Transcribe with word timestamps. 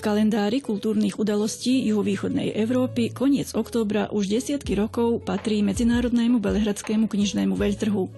V 0.00 0.08
kalendári 0.08 0.64
kultúrnych 0.64 1.20
udalostí 1.20 1.84
juhovýchodnej 1.92 2.56
Európy 2.56 3.12
koniec 3.12 3.52
októbra 3.52 4.08
už 4.08 4.32
desiatky 4.32 4.72
rokov 4.72 5.20
patrí 5.28 5.60
Medzinárodnému 5.60 6.40
belehradskému 6.40 7.04
knižnému 7.04 7.52
veľtrhu. 7.52 8.08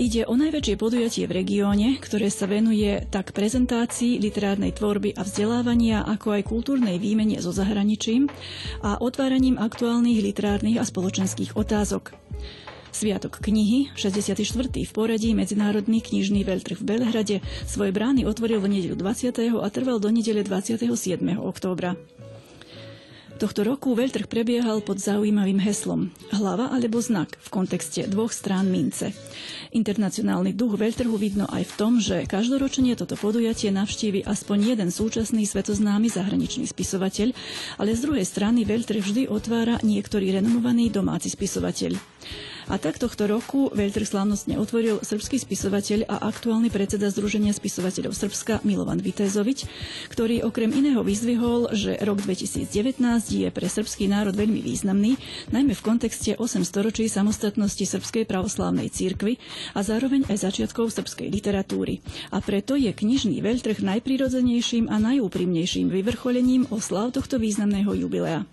Ide 0.00 0.24
o 0.24 0.32
najväčšie 0.32 0.80
podujatie 0.80 1.28
v 1.28 1.44
regióne, 1.44 2.00
ktoré 2.00 2.32
sa 2.32 2.48
venuje 2.48 3.04
tak 3.12 3.36
prezentácii 3.36 4.16
literárnej 4.16 4.72
tvorby 4.72 5.12
a 5.12 5.20
vzdelávania, 5.20 6.08
ako 6.08 6.40
aj 6.40 6.48
kultúrnej 6.48 6.96
výmene 6.96 7.36
so 7.36 7.52
zahraničím 7.52 8.24
a 8.80 8.96
otváraním 8.96 9.60
aktuálnych 9.60 10.24
literárnych 10.24 10.80
a 10.80 10.88
spoločenských 10.88 11.52
otázok. 11.52 12.16
Sviatok 12.90 13.38
knihy, 13.38 13.94
64. 13.94 14.42
v 14.70 14.92
poradí 14.92 15.30
Medzinárodný 15.32 16.02
knižný 16.02 16.42
veľtrh 16.42 16.82
v 16.82 16.84
Belehrade, 16.84 17.36
svoje 17.64 17.94
brány 17.94 18.26
otvoril 18.26 18.58
v 18.58 18.78
nedeľu 18.78 18.98
20. 18.98 19.62
a 19.62 19.68
trval 19.70 20.02
do 20.02 20.10
nedele 20.10 20.42
27. 20.42 20.90
októbra. 21.38 21.94
Tohto 23.40 23.64
roku 23.64 23.96
veľtrh 23.96 24.28
prebiehal 24.28 24.84
pod 24.84 25.00
zaujímavým 25.00 25.64
heslom 25.64 26.12
Hlava 26.28 26.76
alebo 26.76 27.00
znak 27.00 27.40
v 27.40 27.48
kontexte 27.48 28.04
dvoch 28.04 28.36
strán 28.36 28.68
mince. 28.68 29.16
Internacionálny 29.72 30.52
duch 30.52 30.76
veľtrhu 30.76 31.16
vidno 31.16 31.48
aj 31.48 31.72
v 31.72 31.76
tom, 31.80 31.96
že 32.04 32.28
každoročne 32.28 32.92
toto 33.00 33.16
podujatie 33.16 33.72
navštívi 33.72 34.28
aspoň 34.28 34.76
jeden 34.76 34.92
súčasný 34.92 35.48
svetoznámy 35.48 36.12
zahraničný 36.12 36.68
spisovateľ, 36.68 37.32
ale 37.80 37.96
z 37.96 38.00
druhej 38.04 38.28
strany 38.28 38.68
veľtrh 38.68 39.00
vždy 39.00 39.22
otvára 39.32 39.80
niektorý 39.80 40.36
renomovaný 40.36 40.92
domáci 40.92 41.32
spisovateľ. 41.32 41.96
A 42.70 42.78
tak 42.78 43.02
tohto 43.02 43.26
roku 43.26 43.66
veľtrh 43.74 44.06
slávnostne 44.06 44.54
otvoril 44.54 45.02
srbský 45.02 45.42
spisovateľ 45.42 46.06
a 46.06 46.30
aktuálny 46.30 46.70
predseda 46.70 47.10
Združenia 47.10 47.50
spisovateľov 47.50 48.14
Srbska 48.14 48.62
Milovan 48.62 49.02
Vitezovič, 49.02 49.66
ktorý 50.14 50.46
okrem 50.46 50.70
iného 50.70 51.02
vyzdvihol, 51.02 51.74
že 51.74 51.98
rok 51.98 52.22
2019 52.22 52.70
je 53.26 53.50
pre 53.50 53.66
srbský 53.66 54.06
národ 54.06 54.38
veľmi 54.38 54.62
významný, 54.62 55.18
najmä 55.50 55.74
v 55.74 55.82
kontexte 55.82 56.38
8 56.38 56.62
storočí 56.62 57.10
samostatnosti 57.10 57.82
Srbskej 57.82 58.22
pravoslávnej 58.30 58.86
církvy 58.86 59.42
a 59.74 59.82
zároveň 59.82 60.30
aj 60.30 60.46
začiatkov 60.46 60.94
srbskej 60.94 61.26
literatúry. 61.26 62.06
A 62.30 62.38
preto 62.38 62.78
je 62.78 62.94
knižný 62.94 63.42
veľtrh 63.42 63.82
najprirodzenejším 63.82 64.86
a 64.86 65.02
najúprimnejším 65.02 65.90
vyvrcholením 65.90 66.70
oslav 66.70 67.10
tohto 67.10 67.42
významného 67.42 67.98
jubilea. 67.98 68.46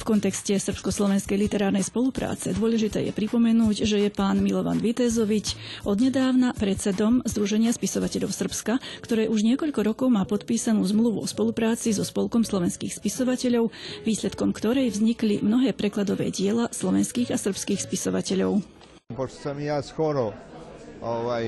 V 0.00 0.08
kontexte 0.08 0.56
srbsko-slovenskej 0.56 1.36
literárnej 1.36 1.84
spolupráce 1.84 2.56
dôležité 2.56 3.04
je 3.04 3.12
pripomenúť, 3.12 3.84
že 3.84 4.00
je 4.00 4.08
pán 4.08 4.40
Milovan 4.40 4.80
Vitezovič 4.80 5.60
odnedávna 5.84 6.56
predsedom 6.56 7.20
Združenia 7.28 7.68
spisovateľov 7.68 8.32
Srbska, 8.32 8.80
ktoré 9.04 9.28
už 9.28 9.44
niekoľko 9.44 9.80
rokov 9.84 10.08
má 10.08 10.24
podpísanú 10.24 10.80
zmluvu 10.88 11.20
o 11.20 11.28
spolupráci 11.28 11.92
so 11.92 12.00
Spolkom 12.00 12.48
slovenských 12.48 12.96
spisovateľov, 12.96 13.68
výsledkom 14.08 14.56
ktorej 14.56 14.88
vznikli 14.88 15.44
mnohé 15.44 15.76
prekladové 15.76 16.32
diela 16.32 16.72
slovenských 16.72 17.28
a 17.28 17.36
srbských 17.36 17.84
spisovateľov. 17.84 18.64
Pošto 19.12 19.52
sam 19.52 19.60
ja 19.60 19.84
skoro 19.84 20.32
ovaj, 21.04 21.44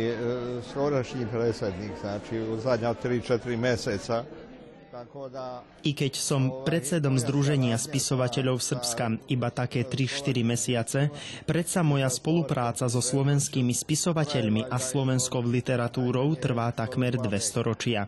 skorašnji 0.68 1.24
predsjednik, 1.32 1.96
znači 2.04 2.36
u 2.36 2.60
zadnja 2.60 2.92
3-4 2.92 3.56
meseca, 3.56 4.28
i 5.82 5.90
keď 5.98 6.12
som 6.14 6.62
predsedom 6.62 7.18
Združenia 7.18 7.74
spisovateľov 7.74 8.62
Srbska 8.62 9.26
iba 9.26 9.50
také 9.50 9.82
3-4 9.82 10.46
mesiace, 10.46 11.00
predsa 11.42 11.82
moja 11.82 12.06
spolupráca 12.06 12.86
so 12.86 13.02
slovenskými 13.02 13.74
spisovateľmi 13.74 14.70
a 14.70 14.78
slovenskou 14.78 15.42
literatúrou 15.42 16.38
trvá 16.38 16.70
takmer 16.70 17.18
dve 17.18 17.42
storočia. 17.42 18.06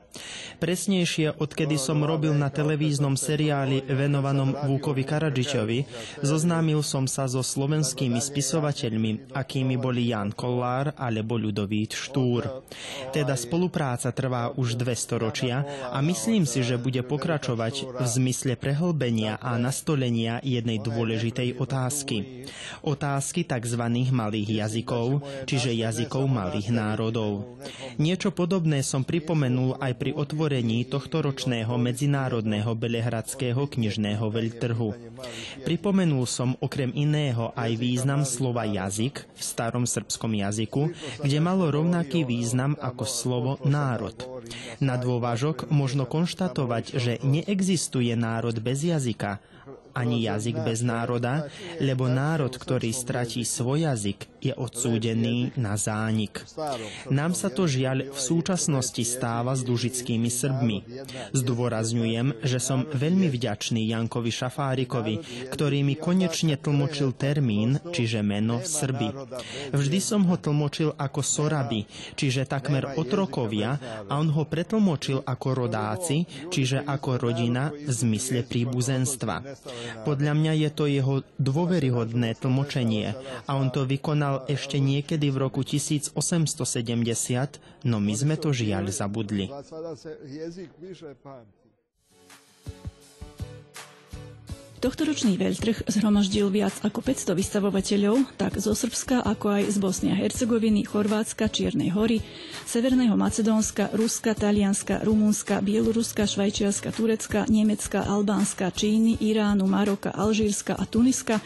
Presnejšie, 0.62 1.34
odkedy 1.42 1.74
som 1.74 2.06
robil 2.06 2.30
na 2.30 2.46
televíznom 2.46 3.18
seriáli 3.18 3.82
venovanom 3.90 4.54
Vúkovi 4.54 5.02
Karadžičovi, 5.02 5.78
zoznámil 6.22 6.78
som 6.86 7.10
sa 7.10 7.26
so 7.26 7.42
slovenskými 7.42 8.22
spisovateľmi, 8.22 9.34
akými 9.34 9.74
boli 9.74 10.14
Jan 10.14 10.30
Kollár 10.30 10.94
alebo 10.94 11.34
Ľudovít 11.34 11.98
Štúr. 11.98 12.62
Teda 13.10 13.34
spolupráca 13.34 14.14
trvá 14.14 14.54
už 14.54 14.78
dve 14.78 14.94
storočia 14.94 15.66
a 15.90 15.98
myslím 15.98 16.46
si, 16.46 16.62
že 16.62 16.83
bude 16.84 17.00
pokračovať 17.00 17.96
v 17.96 18.04
zmysle 18.04 18.60
prehlbenia 18.60 19.40
a 19.40 19.56
nastolenia 19.56 20.44
jednej 20.44 20.76
dôležitej 20.84 21.56
otázky. 21.56 22.44
Otázky 22.84 23.48
tzv. 23.48 23.82
malých 24.12 24.60
jazykov, 24.60 25.24
čiže 25.48 25.72
jazykov 25.72 26.28
malých 26.28 26.68
národov. 26.68 27.56
Niečo 27.96 28.36
podobné 28.36 28.84
som 28.84 29.00
pripomenul 29.00 29.80
aj 29.80 29.92
pri 29.96 30.12
otvorení 30.12 30.84
tohto 30.84 31.24
ročného 31.24 31.72
medzinárodného 31.80 32.76
belehradského 32.76 33.64
knižného 33.64 34.26
veľtrhu. 34.28 35.14
Pripomenul 35.64 36.28
som 36.28 36.52
okrem 36.60 36.92
iného 36.92 37.56
aj 37.56 37.72
význam 37.80 38.28
slova 38.28 38.68
jazyk 38.68 39.24
v 39.24 39.40
starom 39.40 39.88
srbskom 39.88 40.36
jazyku, 40.36 40.92
kde 41.24 41.38
malo 41.40 41.72
rovnaký 41.72 42.28
význam 42.28 42.76
ako 42.76 43.04
slovo 43.08 43.52
národ. 43.64 44.12
Na 44.82 45.00
dôvažok 45.00 45.72
možno 45.72 46.04
konštatovať, 46.04 46.63
že 46.90 47.22
neexistuje 47.22 48.12
národ 48.18 48.56
bez 48.58 48.84
jazyka, 48.84 49.38
ani 49.94 50.26
jazyk 50.26 50.58
bez 50.66 50.82
národa, 50.82 51.46
lebo 51.78 52.10
národ, 52.10 52.50
ktorý 52.50 52.90
stratí 52.90 53.46
svoj 53.46 53.86
jazyk, 53.86 54.33
je 54.44 54.52
odsúdený 54.52 55.56
na 55.56 55.80
zánik. 55.80 56.44
Nám 57.08 57.32
sa 57.32 57.48
to 57.48 57.64
žiaľ 57.64 58.12
v 58.12 58.18
súčasnosti 58.20 59.00
stáva 59.00 59.56
s 59.56 59.64
dužickými 59.64 60.28
Srbmi. 60.28 60.78
Zdôrazňujem, 61.32 62.44
že 62.44 62.58
som 62.60 62.84
veľmi 62.84 63.32
vďačný 63.32 63.88
Jankovi 63.88 64.28
Šafárikovi, 64.28 65.14
ktorý 65.48 65.80
mi 65.80 65.96
konečne 65.96 66.60
tlmočil 66.60 67.16
termín, 67.16 67.80
čiže 67.90 68.20
meno 68.20 68.60
Srby. 68.60 69.08
Vždy 69.72 69.98
som 70.04 70.28
ho 70.28 70.36
tlmočil 70.36 70.92
ako 70.92 71.20
Soraby, 71.24 71.88
čiže 72.12 72.44
takmer 72.44 73.00
otrokovia 73.00 73.80
a 74.08 74.20
on 74.20 74.28
ho 74.28 74.44
pretlmočil 74.44 75.24
ako 75.24 75.48
rodáci, 75.64 76.28
čiže 76.52 76.84
ako 76.84 77.16
rodina 77.16 77.72
v 77.72 77.90
zmysle 77.90 78.44
príbuzenstva. 78.44 79.40
Podľa 80.04 80.32
mňa 80.36 80.52
je 80.66 80.70
to 80.74 80.84
jeho 80.84 81.14
dôveryhodné 81.40 82.36
tlmočenie 82.36 83.16
a 83.48 83.50
on 83.56 83.72
to 83.72 83.86
vykonal 83.88 84.33
ešte 84.50 84.82
niekedy 84.82 85.30
v 85.30 85.36
roku 85.46 85.62
1870, 85.62 86.16
no 87.86 87.96
my 88.02 88.14
sme 88.14 88.34
to 88.34 88.50
žiaľ 88.50 88.90
zabudli. 88.90 89.46
Tohtoročný 94.84 95.40
veľtrh 95.40 95.88
zhromaždil 95.88 96.52
viac 96.52 96.76
ako 96.84 97.00
500 97.00 97.32
vystavovateľov, 97.40 98.36
tak 98.36 98.60
zo 98.60 98.76
Srbska, 98.76 99.24
ako 99.24 99.56
aj 99.56 99.72
z 99.72 99.76
Bosny 99.80 100.08
a 100.12 100.16
Hercegoviny, 100.20 100.84
Chorvátska, 100.84 101.48
Čiernej 101.48 101.88
hory, 101.96 102.20
Severného 102.68 103.16
Macedónska, 103.16 103.96
Ruska, 103.96 104.36
Talianska, 104.36 105.00
Rumunska, 105.00 105.64
Bieloruska, 105.64 106.28
Švajčiarska, 106.28 106.92
Turecka, 106.92 107.48
Nemecka, 107.48 108.04
Albánska, 108.04 108.68
Číny, 108.76 109.16
Iránu, 109.24 109.64
Maroka, 109.64 110.12
Alžírska 110.12 110.76
a 110.76 110.84
Tuniska, 110.84 111.40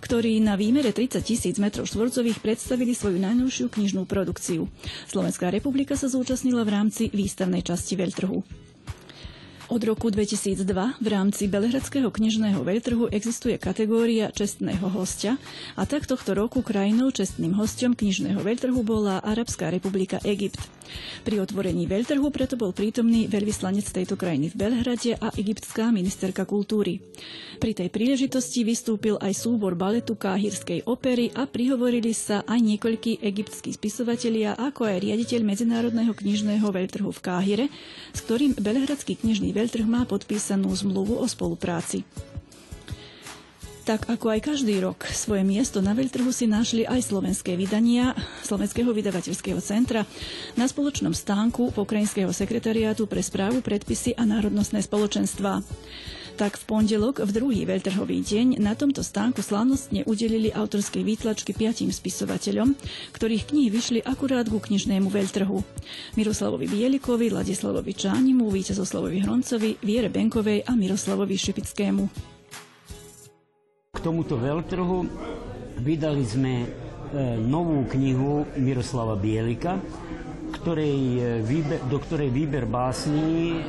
ktorí 0.00 0.40
na 0.40 0.56
výmere 0.56 0.88
30 0.88 1.20
tisíc 1.20 1.60
metrov 1.60 1.84
štvorcových 1.92 2.40
predstavili 2.40 2.96
svoju 2.96 3.20
najnovšiu 3.20 3.68
knižnú 3.68 4.08
produkciu. 4.08 4.64
Slovenská 5.12 5.52
republika 5.52 5.92
sa 5.92 6.08
zúčastnila 6.08 6.64
v 6.64 6.72
rámci 6.72 7.12
výstavnej 7.12 7.60
časti 7.60 8.00
veľtrhu. 8.00 8.67
Od 9.68 9.84
roku 9.84 10.08
2002 10.08 10.64
v 10.96 11.06
rámci 11.12 11.44
Belehradského 11.44 12.08
knižného 12.08 12.64
veľtrhu 12.64 13.12
existuje 13.12 13.60
kategória 13.60 14.32
čestného 14.32 14.88
hostia 14.88 15.36
a 15.76 15.84
tak 15.84 16.08
tohto 16.08 16.32
roku 16.32 16.64
krajinou 16.64 17.12
čestným 17.12 17.52
hostom 17.52 17.92
knižného 17.92 18.40
veľtrhu 18.40 18.80
bola 18.80 19.20
Arabská 19.20 19.68
republika 19.68 20.24
Egypt. 20.24 20.64
Pri 21.20 21.36
otvorení 21.44 21.84
veľtrhu 21.84 22.32
preto 22.32 22.56
bol 22.56 22.72
prítomný 22.72 23.28
veľvyslanec 23.28 23.84
tejto 23.84 24.16
krajiny 24.16 24.48
v 24.48 24.56
Belhrade 24.56 25.12
a 25.20 25.28
egyptská 25.36 25.92
ministerka 25.92 26.48
kultúry. 26.48 27.04
Pri 27.60 27.76
tej 27.76 27.92
príležitosti 27.92 28.64
vystúpil 28.64 29.20
aj 29.20 29.36
súbor 29.36 29.76
baletu 29.76 30.16
Káhirskej 30.16 30.88
opery 30.88 31.28
a 31.36 31.44
prihovorili 31.44 32.16
sa 32.16 32.40
aj 32.48 32.56
niekoľkí 32.56 33.20
egyptskí 33.20 33.76
spisovatelia, 33.76 34.56
ako 34.56 34.88
aj 34.88 34.96
riaditeľ 35.04 35.40
Medzinárodného 35.44 36.16
knižného 36.16 36.64
veľtrhu 36.64 37.12
v 37.12 37.20
Káhire, 37.20 37.66
s 38.16 38.24
ktorým 38.24 38.56
Belehradský 38.56 39.20
knižný 39.20 39.52
veľtrh 39.58 39.86
má 39.90 40.06
podpísanú 40.06 40.70
zmluvu 40.70 41.18
o 41.18 41.26
spolupráci. 41.26 42.06
Tak 43.88 44.04
ako 44.12 44.36
aj 44.36 44.52
každý 44.52 44.84
rok 44.84 45.00
svoje 45.08 45.48
miesto 45.48 45.80
na 45.80 45.96
veľtrhu 45.96 46.28
si 46.28 46.44
našli 46.44 46.84
aj 46.84 47.08
slovenské 47.08 47.56
vydania 47.56 48.12
Slovenského 48.44 48.92
vydavateľského 48.92 49.56
centra 49.64 50.04
na 50.60 50.68
spoločnom 50.68 51.16
stánku 51.16 51.72
Pokrajinského 51.72 52.28
sekretariátu 52.28 53.08
pre 53.08 53.24
správu, 53.24 53.64
predpisy 53.64 54.12
a 54.12 54.28
národnostné 54.28 54.84
spoločenstva. 54.84 55.64
Tak 56.38 56.54
v 56.54 56.70
pondelok, 56.70 57.26
v 57.26 57.34
druhý 57.34 57.66
veľtrhový 57.66 58.22
deň, 58.22 58.62
na 58.62 58.78
tomto 58.78 59.02
stánku 59.02 59.42
slávnostne 59.42 60.06
udelili 60.06 60.54
autorskej 60.54 61.02
výtlačky 61.02 61.50
piatim 61.50 61.90
spisovateľom, 61.90 62.78
ktorých 63.10 63.50
knihy 63.50 63.66
vyšli 63.74 63.98
akurát 64.06 64.46
ku 64.46 64.62
knižnému 64.62 65.10
veľtrhu. 65.10 65.58
Miroslavovi 66.14 66.70
Bielikovi, 66.70 67.34
Ladislavovi 67.34 67.90
Čánimu, 67.90 68.54
Víťazoslavovi 68.54 69.18
Hroncovi, 69.26 69.82
Viere 69.82 70.14
Benkovej 70.14 70.62
a 70.62 70.78
Miroslavovi 70.78 71.34
Šipickému. 71.34 72.06
K 73.90 73.98
tomuto 73.98 74.38
veľtrhu 74.38 75.10
vydali 75.82 76.22
sme 76.22 76.54
e, 76.62 76.66
novú 77.42 77.82
knihu 77.90 78.46
Miroslava 78.54 79.18
Bielika, 79.18 79.82
ktorej 80.58 80.94
e, 80.94 81.20
výber, 81.40 81.78
do 81.86 81.98
ktorej 82.02 82.34
výber 82.34 82.66
básní 82.66 83.56
e, 83.56 83.60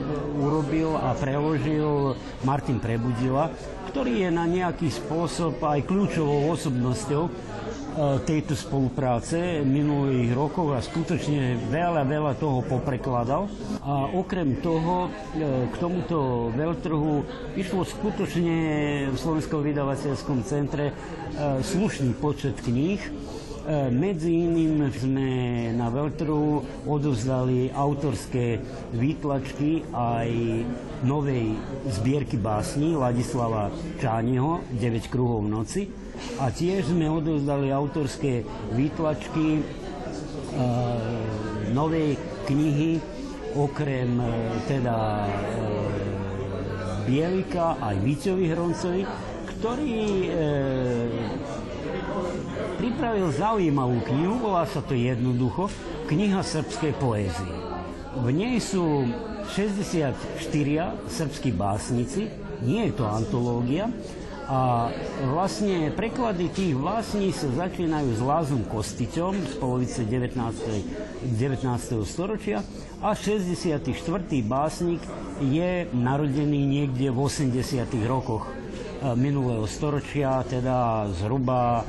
urobil 0.42 0.98
a 0.98 1.14
preložil 1.14 2.18
Martin 2.42 2.82
Prebudila, 2.82 3.54
ktorý 3.94 4.26
je 4.26 4.30
na 4.34 4.50
nejaký 4.50 4.90
spôsob 4.90 5.62
aj 5.62 5.86
kľúčovou 5.86 6.50
osobnosťou 6.52 7.24
e, 7.26 7.32
tejto 8.26 8.58
spolupráce 8.58 9.62
minulých 9.62 10.34
rokov 10.34 10.74
a 10.74 10.82
skutočne 10.82 11.62
veľa, 11.70 12.04
veľa 12.10 12.34
toho 12.42 12.66
poprekladal. 12.66 13.46
A 13.86 14.10
okrem 14.10 14.58
toho 14.60 15.14
k 15.70 15.76
tomuto 15.78 16.50
veľtrhu 16.54 17.26
išlo 17.54 17.86
skutočne 17.86 18.58
v 19.14 19.18
Slovenskom 19.18 19.62
vydavateľskom 19.62 20.42
centre 20.46 20.94
slušný 21.64 22.14
počet 22.20 22.60
kníh, 22.60 23.00
medzi 23.94 24.34
iným 24.34 24.90
sme 24.90 25.30
na 25.78 25.94
Veltru 25.94 26.66
odovzdali 26.90 27.70
autorské 27.70 28.58
výtlačky 28.98 29.86
aj 29.94 30.30
novej 31.06 31.54
zbierky 31.86 32.42
básní 32.42 32.98
Ladislava 32.98 33.70
Čániho 34.02 34.66
9 34.74 35.14
kruhov 35.14 35.46
noci. 35.46 35.86
A 36.42 36.50
tiež 36.50 36.90
sme 36.90 37.08
odovzdali 37.14 37.70
autorské 37.70 38.44
výtlačky 38.74 39.48
e, 39.56 39.64
novej 41.72 42.20
knihy 42.50 43.00
okrem 43.56 44.20
e, 44.20 44.28
teda 44.68 44.98
e, 45.24 45.30
Bielika 47.08 47.80
aj 47.80 47.96
Víťovi 48.04 48.46
Hroncovi, 48.52 49.02
ktorý 49.56 49.98
e, 50.26 50.30
pripravil 52.90 53.30
zaujímavú 53.30 54.02
knihu, 54.10 54.42
volá 54.42 54.66
sa 54.66 54.82
to 54.82 54.98
jednoducho 54.98 55.70
Kniha 56.10 56.42
srbskej 56.42 56.98
poézie. 56.98 57.54
V 58.18 58.34
nej 58.34 58.58
sú 58.58 59.06
64 59.54 60.18
srbskí 61.06 61.54
básnici, 61.54 62.34
nie 62.66 62.90
je 62.90 62.94
to 62.98 63.06
antológia, 63.06 63.94
a 64.50 64.90
vlastne 65.30 65.94
preklady 65.94 66.50
tých 66.50 66.74
básní 66.74 67.30
sa 67.30 67.54
začínajú 67.54 68.10
s 68.18 68.22
Lázom 68.26 68.66
Kostiťom 68.66 69.38
z 69.38 69.54
polovice 69.62 70.02
19. 70.10 70.34
19. 71.38 71.70
storočia 72.02 72.66
a 73.06 73.14
64. 73.14 73.86
básnik 74.42 75.06
je 75.38 75.86
narodený 75.94 76.66
niekde 76.66 77.14
v 77.14 77.18
80. 77.22 77.54
rokoch 78.10 78.50
e, 78.50 79.14
minulého 79.14 79.70
storočia, 79.70 80.42
teda 80.42 81.06
zhruba 81.14 81.86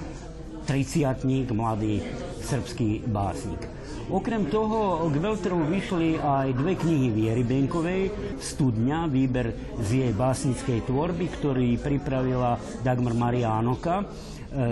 triciatník, 0.64 1.52
mladý 1.52 2.02
srbský 2.44 3.06
básnik. 3.06 3.80
Okrem 4.10 4.50
toho 4.50 5.06
k 5.06 5.22
Veltru 5.22 5.62
vyšli 5.70 6.18
aj 6.18 6.50
dve 6.58 6.74
knihy 6.74 7.14
Viery 7.14 7.46
Benkovej, 7.46 8.10
Studňa, 8.42 9.06
výber 9.06 9.54
z 9.78 10.02
jej 10.02 10.12
básnickej 10.12 10.82
tvorby, 10.82 11.30
ktorý 11.38 11.78
pripravila 11.78 12.58
Dagmar 12.82 13.14
Maria 13.14 13.54
Anoka 13.54 14.02
e, 14.02 14.04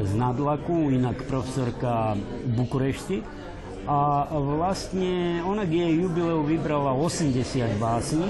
z 0.03 0.13
Nadlaku, 0.19 0.91
inak 0.91 1.23
profesorka 1.31 2.19
Bukurešti. 2.51 3.23
A 3.87 4.27
vlastne 4.37 5.39
ona 5.47 5.63
k 5.63 5.87
jej 5.87 6.03
jubileu 6.03 6.43
vybrala 6.43 6.93
80 6.99 7.79
básní, 7.79 8.27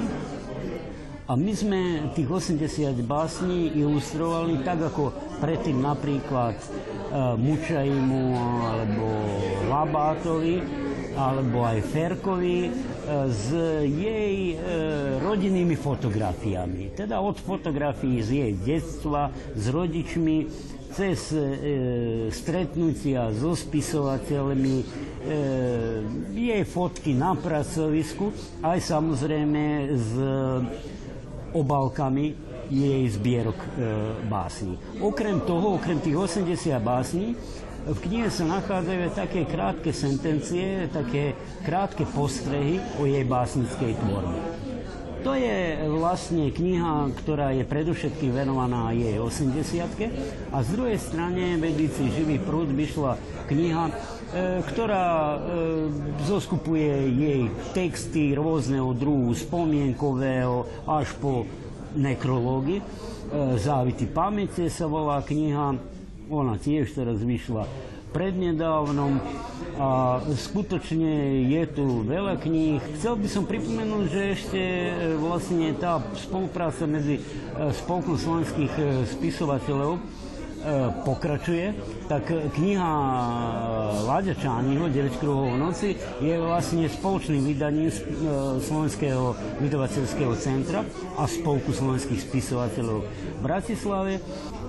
a 1.29 1.37
my 1.37 1.53
sme 1.53 1.81
tých 2.17 2.25
80 2.25 3.05
básní 3.05 3.77
ilustrovali 3.77 4.65
tak, 4.65 4.81
ako 4.89 5.13
predtým 5.45 5.77
napríklad 5.77 6.57
e, 6.57 6.67
Mučajmu 7.37 8.25
alebo 8.65 9.07
Labátovi 9.69 10.57
alebo 11.13 11.69
aj 11.69 11.85
Ferkovi 11.85 12.59
e, 12.65 12.71
s 13.29 13.53
jej 13.85 14.57
e, 14.57 15.21
rodinnými 15.21 15.77
fotografiami. 15.77 16.97
Teda 16.97 17.21
od 17.21 17.37
fotografií 17.37 18.25
z 18.25 18.31
jej 18.33 18.53
detstva, 18.65 19.29
s 19.53 19.69
rodičmi, 19.69 20.49
cez 20.97 21.29
e, 21.37 22.33
stretnutia 22.33 23.29
so 23.37 23.53
spisovateľmi, 23.53 24.77
e, 24.81 24.85
jej 26.33 26.65
fotky 26.65 27.13
na 27.13 27.37
pracovisku, 27.37 28.33
aj 28.65 28.81
samozrejme 28.81 29.93
z 29.93 30.13
obálkami 31.53 32.35
jej 32.69 33.09
zbierok 33.09 33.57
e, 33.57 33.69
básní. 34.29 34.79
Okrem 35.01 35.41
toho, 35.41 35.81
okrem 35.81 36.01
tých 36.01 36.17
80 36.17 36.83
básní, 36.83 37.37
v 37.89 37.99
knihe 38.05 38.29
sa 38.29 38.45
nachádzajú 38.45 39.17
také 39.17 39.49
krátke 39.49 39.97
sentencie, 39.97 40.93
také 40.93 41.33
krátke 41.65 42.05
postrehy 42.05 42.77
o 43.01 43.09
jej 43.09 43.25
básnickej 43.25 43.97
tvorbe. 43.97 44.37
To 45.27 45.35
je 45.35 45.83
vlastne 45.89 46.53
kniha, 46.55 47.11
ktorá 47.25 47.51
je 47.51 47.67
predovšetkým 47.67 48.31
venovaná 48.39 48.95
jej 48.95 49.19
80 49.19 50.55
a 50.55 50.57
z 50.63 50.69
druhej 50.69 50.99
strane 51.01 51.59
vedíci 51.59 52.07
živý 52.13 52.39
prúd 52.39 52.71
vyšla 52.71 53.19
kniha, 53.51 53.91
ktorá 54.35 55.09
e, 55.09 55.39
zoskupuje 56.29 56.93
jej 57.17 57.43
texty 57.73 58.37
rôzneho 58.37 58.93
druhu, 58.93 59.33
spomienkového 59.33 60.69
až 60.85 61.17
po 61.17 61.49
nekrológy. 61.97 62.81
E, 62.81 62.83
Závity 63.57 64.05
pamäte 64.05 64.69
sa 64.69 64.85
volá 64.85 65.25
kniha, 65.25 65.81
ona 66.29 66.61
tiež 66.61 66.93
teraz 66.93 67.25
vyšla 67.25 67.65
prednedávnom 68.13 69.21
a 69.79 70.19
skutočne 70.27 71.45
je 71.47 71.63
tu 71.71 72.03
veľa 72.03 72.41
kníh. 72.41 72.81
Chcel 72.99 73.15
by 73.21 73.29
som 73.31 73.45
pripomenúť, 73.47 74.05
že 74.11 74.23
ešte 74.35 74.61
e, 74.61 74.91
vlastne 75.21 75.71
tá 75.77 76.03
spolupráca 76.19 76.89
medzi 76.89 77.21
e, 77.21 77.23
Spolkom 77.71 78.19
slovenských 78.19 78.75
e, 78.75 78.85
spisovateľov 79.07 80.03
pokračuje, 81.05 81.75
tak 82.09 82.29
kniha 82.29 82.93
Láďa 84.05 84.35
Čániho 84.37 84.89
9 84.89 85.21
kruhov 85.21 85.57
noci 85.57 85.97
je 86.21 86.35
vlastne 86.37 86.89
spoločným 86.89 87.45
vydaním 87.45 87.93
Slovenského 88.61 89.37
vydavateľského 89.61 90.35
centra 90.37 90.85
a 91.17 91.25
Spolku 91.25 91.73
slovenských 91.73 92.21
spisovateľov 92.21 92.99
v 93.05 93.41
Bratislave. 93.41 94.13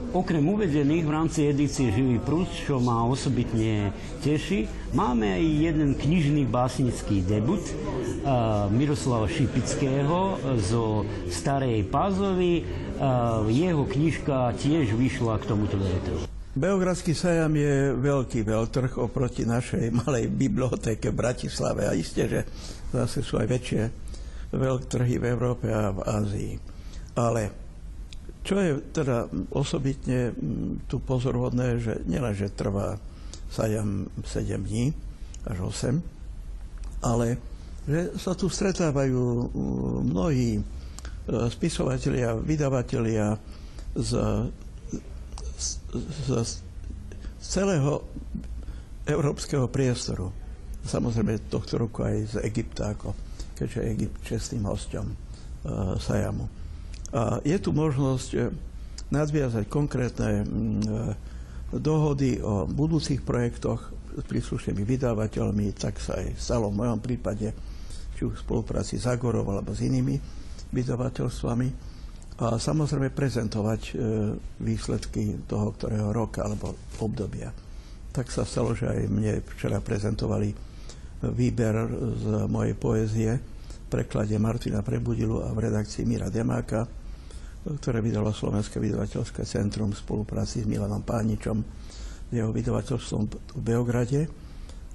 Okrem 0.09 0.41
uvedených 0.41 1.05
v 1.05 1.13
rámci 1.13 1.45
edície 1.45 1.93
Živý 1.93 2.17
prúd, 2.17 2.49
čo 2.49 2.81
ma 2.81 3.05
osobitne 3.05 3.93
teší, 4.25 4.65
máme 4.97 5.37
aj 5.37 5.45
jeden 5.45 5.93
knižný 5.93 6.49
básnický 6.49 7.21
debut 7.21 7.61
uh, 7.61 8.65
Miroslava 8.73 9.29
Šipického 9.29 10.41
zo 10.65 11.05
Starej 11.29 11.85
Pázovy. 11.93 12.65
Uh, 12.97 13.45
jeho 13.53 13.85
knižka 13.85 14.57
tiež 14.57 14.97
vyšla 14.97 15.37
k 15.37 15.43
tomuto 15.45 15.77
veľtrhu. 15.77 16.25
Beogradský 16.57 17.13
sajam 17.13 17.53
je 17.53 17.93
veľký 17.93 18.41
veľtrh 18.49 18.97
oproti 18.97 19.45
našej 19.45 19.93
malej 19.93 20.25
bibliotéke 20.25 21.13
v 21.13 21.21
Bratislave 21.21 21.85
a 21.85 21.93
isté, 21.93 22.25
že 22.25 22.49
zase 22.89 23.21
sú 23.21 23.37
aj 23.37 23.45
väčšie 23.45 23.81
veľtrhy 24.57 25.21
v 25.21 25.25
Európe 25.29 25.69
a 25.69 25.93
v 25.93 26.01
Ázii. 26.01 26.53
Ale 27.13 27.68
čo 28.49 28.57
je 28.57 28.81
teda 28.89 29.29
osobitne 29.53 30.33
tu 30.89 30.97
pozorhodné, 30.97 31.77
že 31.77 32.01
nielenže 32.09 32.49
trvá 32.57 32.97
sajam 33.53 34.09
7 34.25 34.65
dní 34.65 34.89
až 35.45 35.69
8, 35.85 37.05
ale 37.05 37.37
že 37.85 38.17
sa 38.17 38.33
tu 38.33 38.49
stretávajú 38.49 39.53
mnohí 40.01 40.57
e, 40.57 40.61
spisovatelia, 41.53 42.41
vydavatelia 42.41 43.37
z, 43.93 44.11
z, 45.57 45.67
z, 46.25 46.27
z 46.41 46.51
celého 47.37 48.01
európskeho 49.05 49.69
priestoru. 49.69 50.33
Samozrejme 50.89 51.53
tohto 51.53 51.77
roku 51.77 52.01
aj 52.01 52.33
z 52.33 52.35
Egypta, 52.49 52.97
ako, 52.97 53.13
keďže 53.53 53.89
Egypt 53.93 54.17
čestným 54.25 54.63
hostom 54.69 55.11
uh, 55.11 55.97
Sajamu. 55.97 56.45
Je 57.41 57.57
tu 57.57 57.73
možnosť 57.73 58.29
eh, 58.37 58.53
nadviazať 59.09 59.65
konkrétne 59.65 60.45
mm, 60.45 60.81
eh, 60.85 61.13
dohody 61.73 62.41
o 62.41 62.65
budúcich 62.69 63.21
projektoch 63.25 63.93
s 64.17 64.23
príslušnými 64.25 64.81
vydávateľmi, 64.85 65.73
tak 65.77 66.01
sa 66.01 66.17
aj 66.17 66.37
stalo 66.37 66.73
v 66.73 66.81
mojom 66.81 66.99
prípade, 67.01 67.53
či 68.17 68.25
už 68.25 68.41
v 68.41 68.45
spolupráci 68.45 68.97
s 68.97 69.05
Agorov 69.05 69.45
alebo 69.45 69.77
s 69.77 69.85
inými 69.85 70.17
vydavateľstvami. 70.73 71.69
a 72.41 72.57
samozrejme 72.57 73.13
prezentovať 73.13 73.81
e, 73.85 73.93
výsledky 74.65 75.45
toho, 75.45 75.77
ktorého 75.77 76.09
roka 76.09 76.41
alebo 76.41 76.73
obdobia. 77.03 77.53
Tak 78.09 78.33
sa 78.33 78.49
stalo, 78.49 78.73
že 78.73 78.89
aj 78.89 78.99
mne 79.13 79.45
včera 79.55 79.77
prezentovali 79.77 80.49
výber 81.21 81.75
z 82.17 82.25
mojej 82.49 82.75
poézie 82.79 83.31
v 83.37 83.87
preklade 83.91 84.35
Martina 84.41 84.81
Prebudilu 84.81 85.45
a 85.45 85.53
v 85.53 85.69
redakcii 85.69 86.07
Mira 86.07 86.33
Demáka, 86.33 86.87
ktoré 87.77 88.01
vydalo 88.01 88.33
Slovenské 88.33 88.81
vydavateľské 88.81 89.45
centrum 89.45 89.93
v 89.93 90.01
spolupráci 90.01 90.65
s 90.65 90.69
Milanom 90.69 91.05
Páničom, 91.05 91.61
jeho 92.33 92.49
vydavateľstvom 92.49 93.23
v 93.29 93.61
Beograde, 93.61 94.25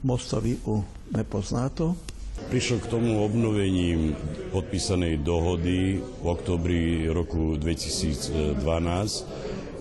Mostovi 0.02 0.59
u 0.66 0.83
Nepoznáto, 1.14 2.14
Prišlo 2.35 2.83
k 2.83 2.90
tomu 2.90 3.23
obnovením 3.23 4.11
podpísanej 4.50 5.23
dohody 5.23 6.02
v 6.02 6.25
oktobri 6.26 7.07
roku 7.07 7.54
2012 7.54 8.59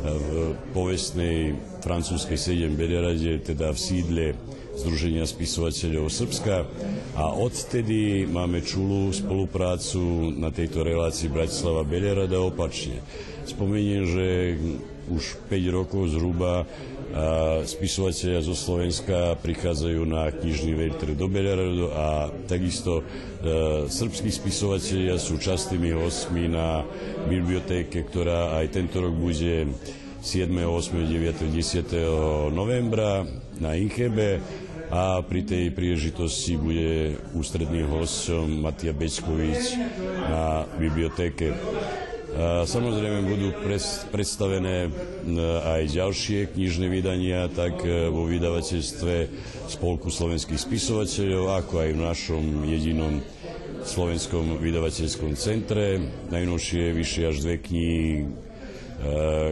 v 0.03 0.59
povestnej 0.75 1.55
francúzskej 1.79 2.35
7 2.35 2.75
Bederade, 2.75 3.39
teda 3.39 3.71
v 3.71 3.79
sídle 3.79 4.25
Združenia 4.73 5.23
spisovateľov 5.23 6.09
Srbska 6.09 6.55
a 7.13 7.25
odtedy 7.29 8.25
máme 8.25 8.65
čulú 8.65 9.13
spoluprácu 9.13 10.33
na 10.33 10.49
tejto 10.49 10.81
relácii 10.81 11.29
Bratislava 11.29 11.85
Bederada 11.85 12.41
opačne. 12.41 12.99
Spomeniem, 13.45 14.03
že 14.03 14.27
už 15.13 15.39
5 15.47 15.77
rokov 15.77 16.15
zhruba 16.15 16.65
a 17.13 18.41
zo 18.41 18.57
Slovenska 18.57 19.37
prichádzajú 19.37 20.01
na 20.01 20.33
knižný 20.33 20.73
vejtr 20.73 21.13
do 21.13 21.29
Belerodu 21.29 21.93
a 21.93 22.33
takisto 22.49 22.99
e, 22.99 23.03
srbskí 23.85 24.33
spisovatelia 24.33 25.21
sú 25.21 25.37
častými 25.37 25.93
hostmi 25.93 26.49
na 26.49 26.81
bibliotéke, 27.29 28.01
ktorá 28.09 28.57
aj 28.57 28.73
tento 28.73 28.97
rok 28.97 29.13
bude 29.13 29.69
7., 30.25 30.49
8., 30.49 31.05
9., 31.05 31.53
10. 31.53 32.49
novembra 32.49 33.21
na 33.61 33.77
Inchebe 33.77 34.41
a 34.93 35.21
pri 35.25 35.41
tej 35.41 35.73
príležitosti 35.73 36.53
bude 36.53 37.17
ústredným 37.33 37.89
hostom 37.89 38.61
Matia 38.61 38.93
Bečkovič 38.93 39.77
na 40.29 40.69
bibliotéke. 40.77 41.49
Samozrejme 42.65 43.29
budú 43.29 43.53
predstavené 44.09 44.89
aj 45.61 45.85
ďalšie 45.85 46.57
knižné 46.57 46.89
vydania, 46.89 47.45
tak 47.45 47.85
e, 47.85 48.09
vo 48.09 48.25
vydavateľstve 48.25 49.15
Spolku 49.69 50.09
slovenských 50.09 50.57
spisovateľov, 50.57 51.61
ako 51.61 51.73
aj 51.85 51.89
v 51.93 52.01
našom 52.01 52.43
jedinom 52.65 53.21
slovenskom 53.85 54.57
vydavateľskom 54.57 55.37
centre. 55.37 56.01
Najnovšie 56.33 56.97
vyšli 56.97 57.21
až 57.29 57.37
dve 57.45 57.61
knihy 57.61 58.05
e, 58.17 58.25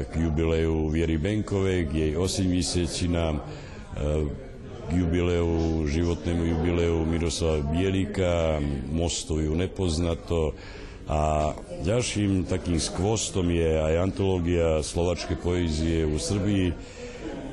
k 0.02 0.14
jubileu 0.18 0.90
Viery 0.90 1.22
Benkovej, 1.22 1.86
k 1.86 1.92
jej 1.94 2.14
80 2.18 2.82
e, 2.82 3.38
k 4.90 4.92
jubileu, 4.98 5.86
životnému 5.86 6.44
jubileu 6.50 7.06
Miroslava 7.06 7.62
Bielika, 7.62 8.58
Mostovi 8.90 9.46
nepoznato, 9.54 10.58
a 11.12 11.52
ďalším 11.84 12.48
takým 12.48 12.80
skvostom 12.80 13.52
je 13.52 13.68
aj 13.68 14.00
antológia 14.00 14.80
slovačkej 14.80 15.38
poézie 15.44 16.08
v 16.08 16.16
Srbii, 16.16 16.68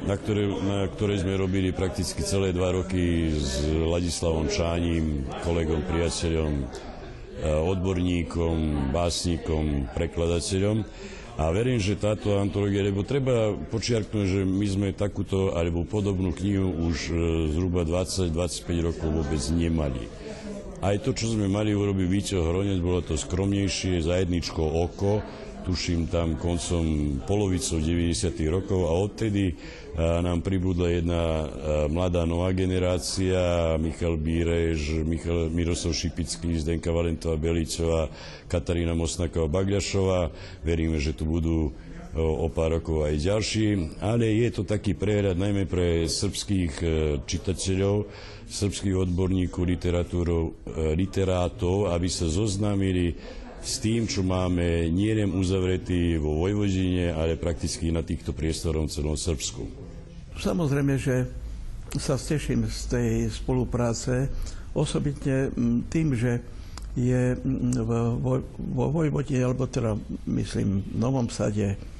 na, 0.06 0.14
ktoré, 0.14 0.46
na 0.46 0.86
ktorej 0.86 1.26
sme 1.26 1.34
robili 1.34 1.74
prakticky 1.74 2.22
celé 2.22 2.54
dva 2.54 2.70
roky 2.70 3.34
s 3.34 3.66
Ladislavom 3.66 4.46
Čánim, 4.46 5.26
kolegom, 5.42 5.82
priateľom, 5.90 6.52
e, 6.54 6.64
odborníkom, 7.50 8.88
básnikom, 8.94 9.90
prekladateľom. 9.90 10.86
A 11.38 11.50
verím, 11.50 11.82
že 11.82 11.98
táto 11.98 12.38
antológia, 12.38 12.86
lebo 12.86 13.02
treba 13.02 13.58
počiarknúť, 13.74 14.26
že 14.26 14.40
my 14.46 14.66
sme 14.70 14.88
takúto 14.94 15.58
alebo 15.58 15.82
podobnú 15.82 16.30
knihu 16.30 16.94
už 16.94 17.10
e, 17.10 17.14
zhruba 17.58 17.82
20-25 17.82 18.86
rokov 18.86 19.08
vôbec 19.10 19.42
nemali. 19.50 20.27
Aj 20.78 20.94
to, 21.02 21.10
čo 21.10 21.34
sme 21.34 21.50
mali 21.50 21.74
urobiť 21.74 22.06
Víťo 22.06 22.38
Hronec, 22.38 22.78
bolo 22.78 23.02
to 23.02 23.18
skromnejšie, 23.18 23.98
za 23.98 24.22
jedničko 24.22 24.62
oko, 24.62 25.26
tuším 25.66 26.06
tam 26.06 26.38
koncom 26.38 27.18
polovicou 27.26 27.82
90. 27.82 28.30
rokov 28.46 28.86
a 28.86 28.94
odtedy 28.94 29.58
nám 29.98 30.38
pribudla 30.38 30.94
jedna 30.94 31.50
mladá 31.90 32.22
nová 32.22 32.54
generácia, 32.54 33.74
Michal 33.82 34.22
Bírež, 34.22 35.02
Michal, 35.02 35.50
Miroslav 35.50 35.98
Šipický, 35.98 36.54
Zdenka 36.62 36.94
Valentová 36.94 37.34
Belicová, 37.34 38.06
Katarína 38.46 38.94
Mosnaková 38.94 39.50
Bagľašová. 39.50 40.30
Veríme, 40.62 41.02
že 41.02 41.10
tu 41.10 41.26
budú 41.26 41.74
o 42.16 42.48
pár 42.48 42.80
rokov 42.80 43.04
aj 43.04 43.20
ďalší, 43.20 43.66
ale 44.00 44.32
je 44.32 44.48
to 44.48 44.62
taký 44.64 44.96
prehľad 44.96 45.36
najmä 45.36 45.68
pre 45.68 46.08
srbských 46.08 46.72
e, 46.80 46.86
čitateľov, 47.20 48.08
srbských 48.48 48.96
odborníkov, 48.96 49.62
e, 49.68 49.72
literátov, 50.96 51.92
aby 51.92 52.08
sa 52.08 52.24
zoznámili 52.24 53.12
s 53.60 53.82
tým, 53.84 54.08
čo 54.08 54.24
máme 54.24 54.88
nielen 54.88 55.36
uzavretý 55.36 56.16
vo 56.16 56.40
Vojvodine, 56.40 57.12
ale 57.12 57.36
prakticky 57.36 57.92
na 57.92 58.00
týchto 58.00 58.32
priestoroch 58.32 58.88
v 58.88 58.94
celom 58.94 59.16
Srbsku. 59.18 59.62
Samozrejme, 60.38 60.94
že 60.96 61.28
sa 61.98 62.16
steším 62.16 62.64
z 62.70 62.80
tej 62.88 63.10
spolupráce, 63.28 64.32
osobitne 64.72 65.52
tým, 65.92 66.14
že 66.16 66.40
je 66.96 67.36
vo, 67.84 68.40
vo 68.56 68.86
Vojvodine, 68.90 69.44
alebo 69.44 69.68
teda 69.68 69.94
myslím 70.24 70.82
v 70.82 70.96
Novom 70.96 71.28
Sade 71.28 71.97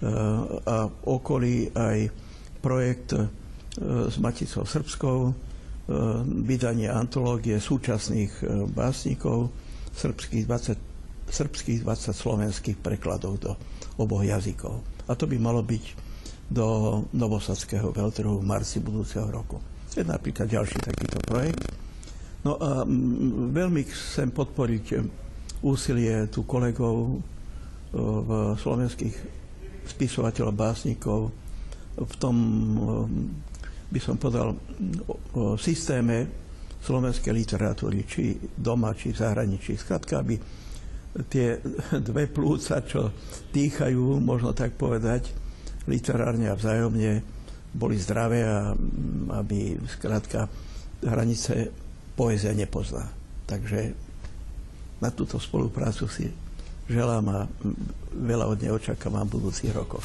a 0.00 0.88
okolí 0.88 1.68
aj 1.76 1.98
projekt 2.64 3.12
s 3.80 4.16
Maticou 4.16 4.64
Srbskou, 4.64 5.36
E, 5.90 6.22
vydanie 6.46 6.86
antológie 6.86 7.58
súčasných 7.58 8.32
e, 8.38 8.62
básnikov, 8.70 9.50
srbských 9.90 10.46
20, 10.46 10.78
srbských 11.26 11.82
20 11.82 12.14
slovenských 12.14 12.78
prekladov 12.78 13.42
do 13.42 13.58
oboch 13.98 14.22
jazykov. 14.22 14.86
A 15.10 15.18
to 15.18 15.26
by 15.26 15.34
malo 15.42 15.66
byť 15.66 15.84
do 16.46 16.66
Novosadského 17.10 17.90
veľtrhu 17.90 18.38
v 18.38 18.46
marci 18.46 18.78
budúceho 18.78 19.26
roku. 19.34 19.58
Je 19.90 20.06
napríklad 20.06 20.46
ďalší 20.46 20.78
takýto 20.78 21.18
projekt. 21.26 21.66
No 22.46 22.54
a 22.54 22.86
veľmi 23.50 23.82
chcem 23.90 24.30
podporiť 24.30 24.84
úsilie 25.66 26.30
tu 26.30 26.46
kolegov 26.46 26.94
e, 26.94 27.14
v 27.98 28.30
slovenských 28.54 29.39
spisovateľov, 29.86 30.54
básnikov 30.56 31.30
v 32.00 32.14
tom 32.16 32.36
by 33.90 34.00
som 34.00 34.16
povedal, 34.16 34.54
o 35.34 35.58
systéme 35.58 36.30
slovenskej 36.80 37.34
literatúry, 37.34 38.06
či 38.06 38.38
doma, 38.54 38.94
či 38.94 39.12
v 39.12 39.20
zahraničí. 39.20 39.74
Skrátka, 39.76 40.22
aby 40.22 40.38
tie 41.26 41.58
dve 42.08 42.30
plúca, 42.30 42.80
čo 42.86 43.10
dýchajú, 43.50 44.22
možno 44.22 44.54
tak 44.54 44.78
povedať, 44.78 45.34
literárne 45.90 46.48
a 46.48 46.56
vzájomne 46.56 47.12
boli 47.74 47.98
zdravé 47.98 48.46
a 48.46 48.74
aby 49.42 49.78
skrátka 49.90 50.46
hranice 51.02 51.70
poézia 52.14 52.54
nepozná. 52.54 53.10
Takže 53.46 53.94
na 55.02 55.10
túto 55.10 55.40
spoluprácu 55.40 56.06
si 56.06 56.30
želám 56.90 57.24
a 57.30 57.38
veľa 58.10 58.50
od 58.50 58.58
nej 58.58 58.74
očakávam 58.74 59.30
v 59.30 59.38
budúcich 59.38 59.70
rokoch. 59.70 60.02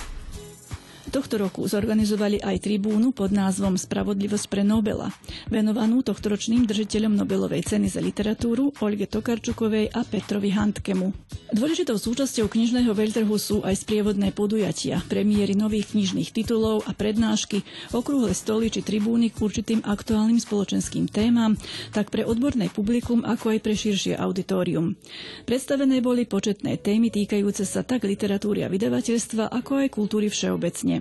Tohto 1.05 1.37
roku 1.37 1.61
zorganizovali 1.69 2.41
aj 2.41 2.65
tribúnu 2.65 3.13
pod 3.13 3.29
názvom 3.29 3.77
Spravodlivosť 3.77 4.45
pre 4.49 4.65
Nobela, 4.65 5.13
venovanú 5.49 6.01
tohtoročným 6.01 6.65
držiteľom 6.65 7.13
Nobelovej 7.13 7.61
ceny 7.61 7.87
za 7.89 8.01
literatúru 8.01 8.73
Olge 8.81 9.05
Tokarčukovej 9.05 9.93
a 9.93 10.01
Petrovi 10.01 10.49
Handkemu. 10.49 11.13
Dôležitou 11.53 12.01
súčasťou 12.01 12.49
knižného 12.49 12.89
veľtrhu 12.89 13.35
sú 13.37 13.61
aj 13.61 13.85
sprievodné 13.85 14.33
podujatia, 14.33 15.03
premiéry 15.05 15.53
nových 15.53 15.93
knižných 15.93 16.33
titulov 16.33 16.81
a 16.89 16.91
prednášky, 16.95 17.61
okrúhle 17.93 18.33
stoly 18.33 18.73
či 18.73 18.81
tribúny 18.81 19.29
k 19.29 19.37
určitým 19.39 19.85
aktuálnym 19.85 20.41
spoločenským 20.41 21.05
témam, 21.11 21.59
tak 21.93 22.09
pre 22.09 22.25
odborné 22.25 22.71
publikum, 22.71 23.21
ako 23.21 23.53
aj 23.53 23.59
pre 23.61 23.75
širšie 23.77 24.17
auditorium. 24.17 24.97
Predstavené 25.43 26.01
boli 26.01 26.25
početné 26.25 26.81
témy 26.81 27.11
týkajúce 27.11 27.67
sa 27.67 27.83
tak 27.85 28.07
literatúry 28.07 28.65
a 28.65 28.71
vydavateľstva, 28.71 29.51
ako 29.51 29.85
aj 29.85 29.87
kultúry 29.91 30.27
všeobecne. 30.31 30.94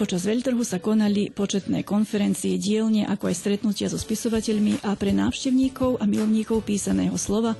Počas 0.00 0.24
veľtrhu 0.24 0.64
sa 0.64 0.80
konali 0.80 1.28
početné 1.28 1.84
konferencie 1.84 2.56
dielne, 2.56 3.04
ako 3.04 3.28
aj 3.28 3.36
stretnutia 3.36 3.92
so 3.92 4.00
spisovateľmi 4.00 4.80
a 4.80 4.96
pre 4.96 5.12
návštevníkov 5.12 6.00
a 6.00 6.08
milovníkov 6.08 6.64
písaného 6.64 7.12
slova 7.20 7.52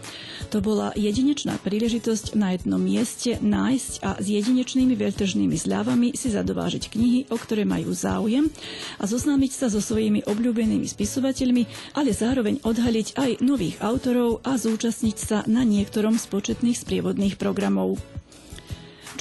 to 0.48 0.64
bola 0.64 0.88
jedinečná 0.96 1.60
príležitosť 1.60 2.40
na 2.40 2.56
jednom 2.56 2.80
mieste 2.80 3.36
nájsť 3.44 3.92
a 4.00 4.16
s 4.16 4.26
jedinečnými 4.32 4.96
veľtržnými 4.96 5.52
zľavami 5.52 6.16
si 6.16 6.32
zadovážiť 6.32 6.88
knihy, 6.88 7.20
o 7.28 7.36
ktoré 7.36 7.68
majú 7.68 7.92
záujem 7.92 8.48
a 8.96 9.04
zoznámiť 9.04 9.52
sa 9.52 9.68
so 9.68 9.84
svojimi 9.84 10.24
obľúbenými 10.24 10.88
spisovateľmi, 10.88 11.92
ale 11.92 12.16
zároveň 12.16 12.64
odhaliť 12.64 13.20
aj 13.20 13.30
nových 13.44 13.76
autorov 13.84 14.40
a 14.48 14.56
zúčastniť 14.56 15.16
sa 15.20 15.44
na 15.44 15.60
niektorom 15.60 16.16
z 16.16 16.24
početných 16.24 16.80
sprievodných 16.80 17.36
programov. 17.36 18.00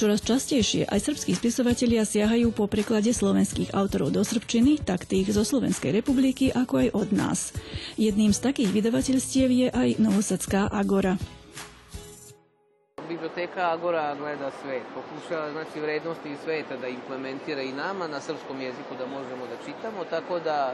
Čoraz 0.00 0.24
častejšie 0.24 0.88
aj 0.88 1.12
srbskí 1.12 1.36
spisovatelia 1.36 2.08
siahajú 2.08 2.56
po 2.56 2.64
preklade 2.64 3.12
slovenských 3.12 3.76
autorov 3.76 4.16
do 4.16 4.24
srbčiny, 4.24 4.80
tak 4.80 5.04
tých 5.04 5.28
zo 5.28 5.44
Slovenskej 5.44 5.92
republiky, 5.92 6.48
ako 6.48 6.88
aj 6.88 6.88
od 6.96 7.08
nás. 7.12 7.52
Jedným 8.00 8.32
z 8.32 8.40
takých 8.40 8.72
vydavateľstiev 8.72 9.48
je 9.52 9.68
aj 9.68 10.00
Novosadská 10.00 10.72
Agora. 10.72 11.20
Biblioteka 13.12 13.76
Agora 13.76 14.16
gleda 14.16 14.48
svet, 14.64 14.88
pokušava 14.96 15.52
znači 15.52 15.76
vrednosti 15.76 16.32
sveta 16.48 16.80
da 16.80 16.88
implementira 16.88 17.60
i 17.60 17.68
nama 17.68 18.08
na 18.08 18.24
srpskom 18.24 18.56
jeziku 18.56 18.96
da 18.96 19.04
možemo 19.04 19.44
da 19.52 19.56
čitamo, 19.68 20.08
tako 20.08 20.40
da 20.40 20.72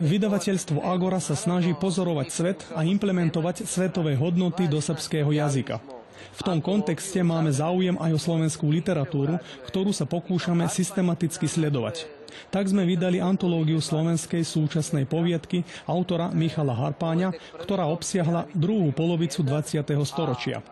Vydavateľstvo 0.00 0.80
Agora 0.80 1.20
sa 1.20 1.36
snaží 1.36 1.76
pozorovať 1.76 2.28
svet 2.32 2.58
a 2.72 2.88
implementovať 2.88 3.68
svetové 3.68 4.16
hodnoty 4.16 4.64
do 4.64 4.80
srbského 4.80 5.28
jazyka. 5.28 6.01
V 6.32 6.40
tom 6.42 6.58
kontexte 6.62 7.20
máme 7.20 7.50
záujem 7.50 7.98
aj 7.98 8.10
o 8.14 8.22
slovenskú 8.22 8.70
literatúru, 8.70 9.36
ktorú 9.68 9.90
sa 9.90 10.06
pokúšame 10.08 10.66
systematicky 10.70 11.46
sledovať. 11.46 12.06
Tak 12.48 12.64
sme 12.68 12.88
vydali 12.88 13.20
antológiu 13.20 13.78
slovenskej 13.80 14.40
súčasnej 14.40 15.04
poviedky 15.04 15.64
autora 15.84 16.32
Michala 16.32 16.72
Harpáňa, 16.72 17.36
ktorá 17.60 17.88
obsiahla 17.92 18.48
druhú 18.56 18.88
polovicu 18.90 19.44
20. 19.44 19.84
storočia. 20.08 20.64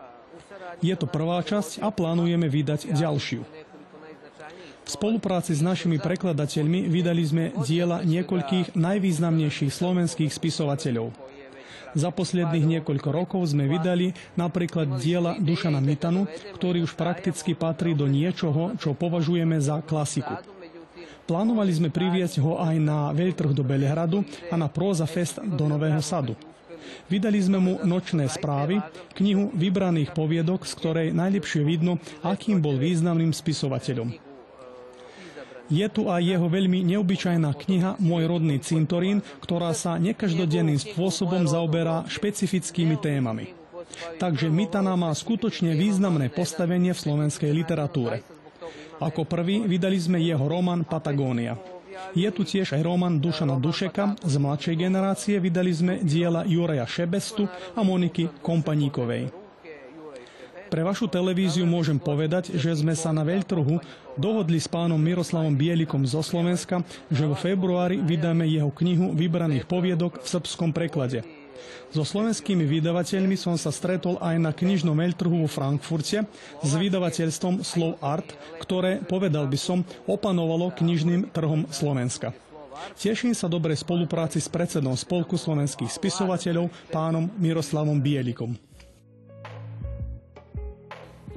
Je 0.81 0.95
to 0.97 1.05
prvá 1.05 1.45
časť 1.45 1.85
a 1.85 1.93
plánujeme 1.93 2.49
vydať 2.49 2.97
ďalšiu. 2.97 3.41
V 4.81 4.89
spolupráci 4.89 5.53
s 5.53 5.61
našimi 5.61 6.01
prekladateľmi 6.01 6.89
vydali 6.89 7.21
sme 7.21 7.45
diela 7.61 8.01
niekoľkých 8.01 8.73
najvýznamnejších 8.73 9.71
slovenských 9.71 10.33
spisovateľov. 10.33 11.13
Za 11.91 12.09
posledných 12.09 12.79
niekoľko 12.79 13.09
rokov 13.11 13.51
sme 13.51 13.67
vydali 13.67 14.15
napríklad 14.39 14.99
diela 14.99 15.35
Dušana 15.35 15.83
Mitanu, 15.83 16.27
ktorý 16.55 16.87
už 16.87 16.95
prakticky 16.95 17.51
patrí 17.51 17.91
do 17.91 18.07
niečoho, 18.07 18.75
čo 18.79 18.95
považujeme 18.95 19.59
za 19.59 19.83
klasiku. 19.83 20.39
Plánovali 21.27 21.71
sme 21.71 21.89
priviesť 21.91 22.43
ho 22.43 22.59
aj 22.59 22.75
na 22.79 23.11
veľtrh 23.15 23.51
do 23.55 23.63
Belehradu 23.63 24.23
a 24.51 24.55
na 24.59 24.67
Próza 24.67 25.07
Fest 25.07 25.39
do 25.39 25.67
Nového 25.67 25.99
Sadu. 26.03 26.35
Vydali 27.07 27.39
sme 27.39 27.59
mu 27.61 27.73
Nočné 27.83 28.25
správy, 28.31 28.81
knihu 29.19 29.51
vybraných 29.53 30.15
poviedok, 30.15 30.65
z 30.65 30.73
ktorej 30.79 31.07
najlepšie 31.13 31.61
vidno, 31.61 32.01
akým 32.25 32.59
bol 32.59 32.79
významným 32.79 33.35
spisovateľom. 33.35 34.30
Je 35.71 35.87
tu 35.87 36.11
aj 36.11 36.19
jeho 36.19 36.51
veľmi 36.51 36.83
neobyčajná 36.83 37.55
kniha 37.55 37.95
Môj 38.03 38.27
rodný 38.27 38.59
cintorín, 38.59 39.23
ktorá 39.39 39.71
sa 39.71 39.95
nekaždodenným 39.95 40.75
spôsobom 40.75 41.47
zaoberá 41.47 42.03
špecifickými 42.11 42.99
témami. 42.99 43.55
Takže 44.19 44.51
Mitana 44.51 44.99
má 44.99 45.15
skutočne 45.15 45.71
významné 45.71 46.27
postavenie 46.27 46.91
v 46.91 46.99
slovenskej 46.99 47.51
literatúre. 47.55 48.23
Ako 48.99 49.23
prvý 49.25 49.63
vydali 49.63 49.97
sme 49.97 50.19
jeho 50.19 50.43
román 50.45 50.83
Patagónia. 50.83 51.55
Je 52.11 52.27
tu 52.35 52.43
tiež 52.43 52.75
aj 52.75 52.83
román 52.83 53.23
Dušana 53.23 53.55
Dušeka, 53.55 54.19
z 54.19 54.35
mladšej 54.35 54.75
generácie 54.75 55.35
vydali 55.39 55.71
sme 55.71 55.93
diela 56.03 56.43
Juraja 56.43 56.83
Šebestu 56.83 57.47
a 57.47 57.79
Moniky 57.81 58.43
Kompaníkovej. 58.43 59.31
Pre 60.71 60.87
vašu 60.87 61.11
televíziu 61.11 61.67
môžem 61.67 61.99
povedať, 61.99 62.55
že 62.55 62.71
sme 62.71 62.95
sa 62.95 63.11
na 63.11 63.27
veľtrhu 63.27 63.75
dohodli 64.19 64.59
s 64.59 64.67
pánom 64.67 64.99
Miroslavom 64.99 65.53
Bielikom 65.53 66.03
zo 66.07 66.23
Slovenska, 66.23 66.83
že 67.11 67.27
vo 67.27 67.35
februári 67.35 67.99
vydáme 67.99 68.47
jeho 68.47 68.71
knihu 68.71 69.11
vybraných 69.15 69.67
poviedok 69.67 70.23
v 70.23 70.27
srbskom 70.27 70.71
preklade. 70.75 71.23
So 71.91 72.07
slovenskými 72.07 72.63
vydavateľmi 72.63 73.35
som 73.35 73.59
sa 73.59 73.67
stretol 73.67 74.15
aj 74.23 74.35
na 74.39 74.51
knižnom 74.55 74.95
veľtrhu 74.95 75.43
vo 75.43 75.49
Frankfurte 75.51 76.23
s 76.63 76.71
vydavateľstvom 76.71 77.67
Slov 77.67 77.99
Art, 77.99 78.31
ktoré, 78.63 79.03
povedal 79.03 79.45
by 79.45 79.59
som, 79.59 79.83
opanovalo 80.07 80.71
knižným 80.71 81.35
trhom 81.35 81.67
Slovenska. 81.67 82.31
Teším 82.97 83.35
sa 83.35 83.45
dobrej 83.45 83.83
spolupráci 83.83 84.41
s 84.41 84.49
predsedom 84.49 84.95
Spolku 84.97 85.37
slovenských 85.37 85.91
spisovateľov, 85.91 86.71
pánom 86.89 87.29
Miroslavom 87.37 87.99
Bielikom. 87.99 88.57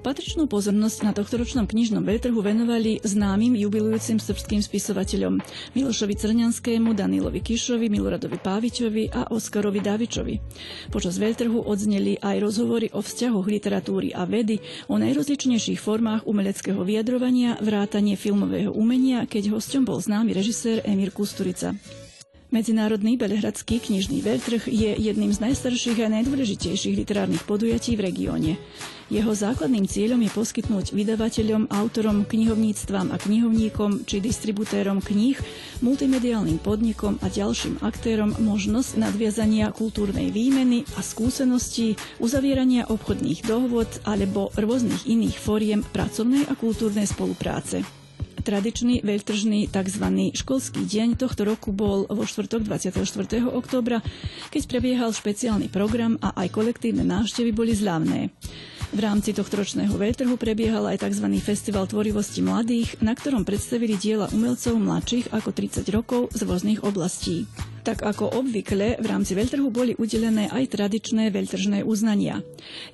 Patričnú 0.04 0.44
pozornosť 0.44 0.98
na 1.00 1.16
tohtoročnom 1.16 1.64
knižnom 1.64 2.04
veľtrhu 2.04 2.36
venovali 2.44 3.00
známym 3.00 3.56
jubilujúcim 3.56 4.20
srbským 4.20 4.60
spisovateľom 4.60 5.40
Milošovi 5.72 6.12
Crňanskému, 6.12 6.92
Danilovi 6.92 7.40
Kišovi, 7.40 7.88
Miloradovi 7.88 8.36
Pávičovi 8.36 9.08
a 9.08 9.32
Oskarovi 9.32 9.80
Davičovi. 9.80 10.34
Počas 10.92 11.16
veľtrhu 11.16 11.56
odzneli 11.56 12.20
aj 12.20 12.36
rozhovory 12.36 12.92
o 12.92 13.00
vzťahoch 13.00 13.48
literatúry 13.48 14.12
a 14.12 14.28
vedy, 14.28 14.60
o 14.92 15.00
najrozličnejších 15.00 15.80
formách 15.80 16.28
umeleckého 16.28 16.84
vyjadrovania, 16.84 17.56
vrátanie 17.64 18.20
filmového 18.20 18.76
umenia, 18.76 19.24
keď 19.24 19.56
hosťom 19.56 19.88
bol 19.88 20.04
známy 20.04 20.36
režisér 20.36 20.84
Emír 20.84 21.16
Kusturica. 21.16 21.72
Medzinárodný 22.54 23.18
belehradský 23.18 23.82
knižný 23.82 24.22
veľtrh 24.22 24.70
je 24.70 24.94
jedným 24.94 25.34
z 25.34 25.42
najstarších 25.42 26.06
a 26.06 26.12
najdôležitejších 26.14 26.94
literárnych 27.02 27.42
podujatí 27.42 27.98
v 27.98 28.06
regióne. 28.06 28.62
Jeho 29.10 29.34
základným 29.34 29.90
cieľom 29.90 30.22
je 30.22 30.30
poskytnúť 30.30 30.94
vydavateľom, 30.94 31.66
autorom, 31.74 32.22
knihovníctvam 32.22 33.10
a 33.10 33.18
knihovníkom 33.18 34.06
či 34.06 34.22
distribútérom 34.22 35.02
kníh, 35.02 35.34
multimediálnym 35.82 36.62
podnikom 36.62 37.18
a 37.20 37.26
ďalším 37.26 37.82
aktérom 37.82 38.38
možnosť 38.38 39.02
nadviazania 39.02 39.74
kultúrnej 39.74 40.30
výmeny 40.30 40.86
a 40.94 41.02
skúseností, 41.02 41.98
uzavierania 42.22 42.86
obchodných 42.86 43.50
dohôd 43.50 43.90
alebo 44.06 44.54
rôznych 44.54 45.10
iných 45.10 45.42
fóriem 45.42 45.82
pracovnej 45.82 46.46
a 46.46 46.54
kultúrnej 46.54 47.10
spolupráce. 47.10 48.03
Tradičný 48.44 49.00
veľtržný 49.00 49.72
tzv. 49.72 50.04
školský 50.36 50.84
deň 50.84 51.16
tohto 51.16 51.48
roku 51.48 51.72
bol 51.72 52.04
vo 52.04 52.28
štvrtok 52.28 52.68
24. 52.68 53.00
októbra, 53.48 54.04
keď 54.52 54.62
prebiehal 54.68 55.16
špeciálny 55.16 55.72
program 55.72 56.20
a 56.20 56.36
aj 56.44 56.52
kolektívne 56.52 57.08
návštevy 57.08 57.56
boli 57.56 57.72
zľavné. 57.72 58.28
V 58.94 59.02
rámci 59.02 59.34
tohto 59.34 59.58
ročného 59.58 59.90
veľtrhu 59.90 60.38
prebiehal 60.38 60.86
aj 60.86 61.02
tzv. 61.02 61.26
Festival 61.42 61.90
tvorivosti 61.90 62.38
mladých, 62.46 63.02
na 63.02 63.18
ktorom 63.18 63.42
predstavili 63.42 63.98
diela 63.98 64.30
umelcov 64.30 64.78
mladších 64.78 65.34
ako 65.34 65.50
30 65.50 65.82
rokov 65.90 66.30
z 66.30 66.46
rôznych 66.46 66.86
oblastí. 66.86 67.50
Tak 67.82 68.06
ako 68.06 68.38
obvykle, 68.38 69.02
v 69.02 69.06
rámci 69.10 69.34
veľtrhu 69.34 69.66
boli 69.74 69.98
udelené 69.98 70.46
aj 70.46 70.78
tradičné 70.78 71.34
veľtržné 71.34 71.82
uznania. 71.82 72.38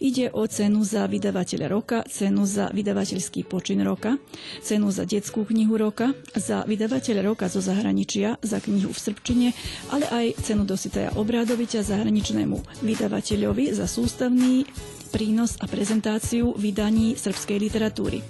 Ide 0.01 0.33
o 0.33 0.49
cenu 0.49 0.81
za 0.89 1.05
vydavateľa 1.05 1.69
roka, 1.69 2.01
cenu 2.09 2.49
za 2.49 2.73
vydavateľský 2.73 3.45
počin 3.45 3.85
roka, 3.85 4.17
cenu 4.65 4.89
za 4.89 5.05
detskú 5.05 5.45
knihu 5.45 5.77
roka, 5.77 6.17
za 6.33 6.65
vydavateľa 6.65 7.23
roka 7.29 7.53
zo 7.53 7.61
zahraničia, 7.61 8.41
za 8.41 8.57
knihu 8.57 8.89
v 8.89 8.99
Srbčine, 9.05 9.49
ale 9.93 10.09
aj 10.09 10.49
cenu 10.49 10.65
Dositaja 10.65 11.13
Obrádoviťa 11.13 11.85
zahraničnému 11.85 12.83
vydavateľovi 12.83 13.77
za 13.77 13.85
sústavný 13.85 14.65
prínos 15.11 15.59
a 15.59 15.67
prezentáciu 15.67 16.55
vydaní 16.55 17.19
srbskej 17.19 17.59
literatúry. 17.59 18.23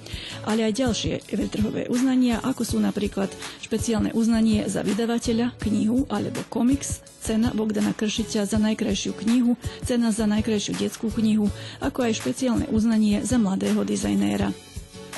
Ale 0.49 0.65
aj 0.65 0.81
ďalšie 0.81 1.15
veľtrhové 1.29 1.93
uznania, 1.93 2.41
ako 2.41 2.65
sú 2.65 2.77
napríklad 2.81 3.29
špeciálne 3.61 4.17
uznanie 4.17 4.65
za 4.67 4.81
vydavateľa, 4.81 5.61
knihu 5.61 6.09
alebo 6.09 6.41
komiks, 6.49 7.05
cena 7.21 7.53
Bogdana 7.53 7.93
Kršiťa 7.93 8.49
za 8.49 8.57
najkrajšiu 8.57 9.13
knihu, 9.21 9.61
cena 9.85 10.09
za 10.09 10.25
najkrajšiu 10.25 10.81
detskú 10.81 11.13
knihu, 11.13 11.53
ako 11.85 12.09
aj 12.09 12.19
špeciálne 12.25 12.67
uznanie 12.73 13.21
za 13.21 13.37
mladého 13.37 13.85
dizajnéra. 13.85 14.51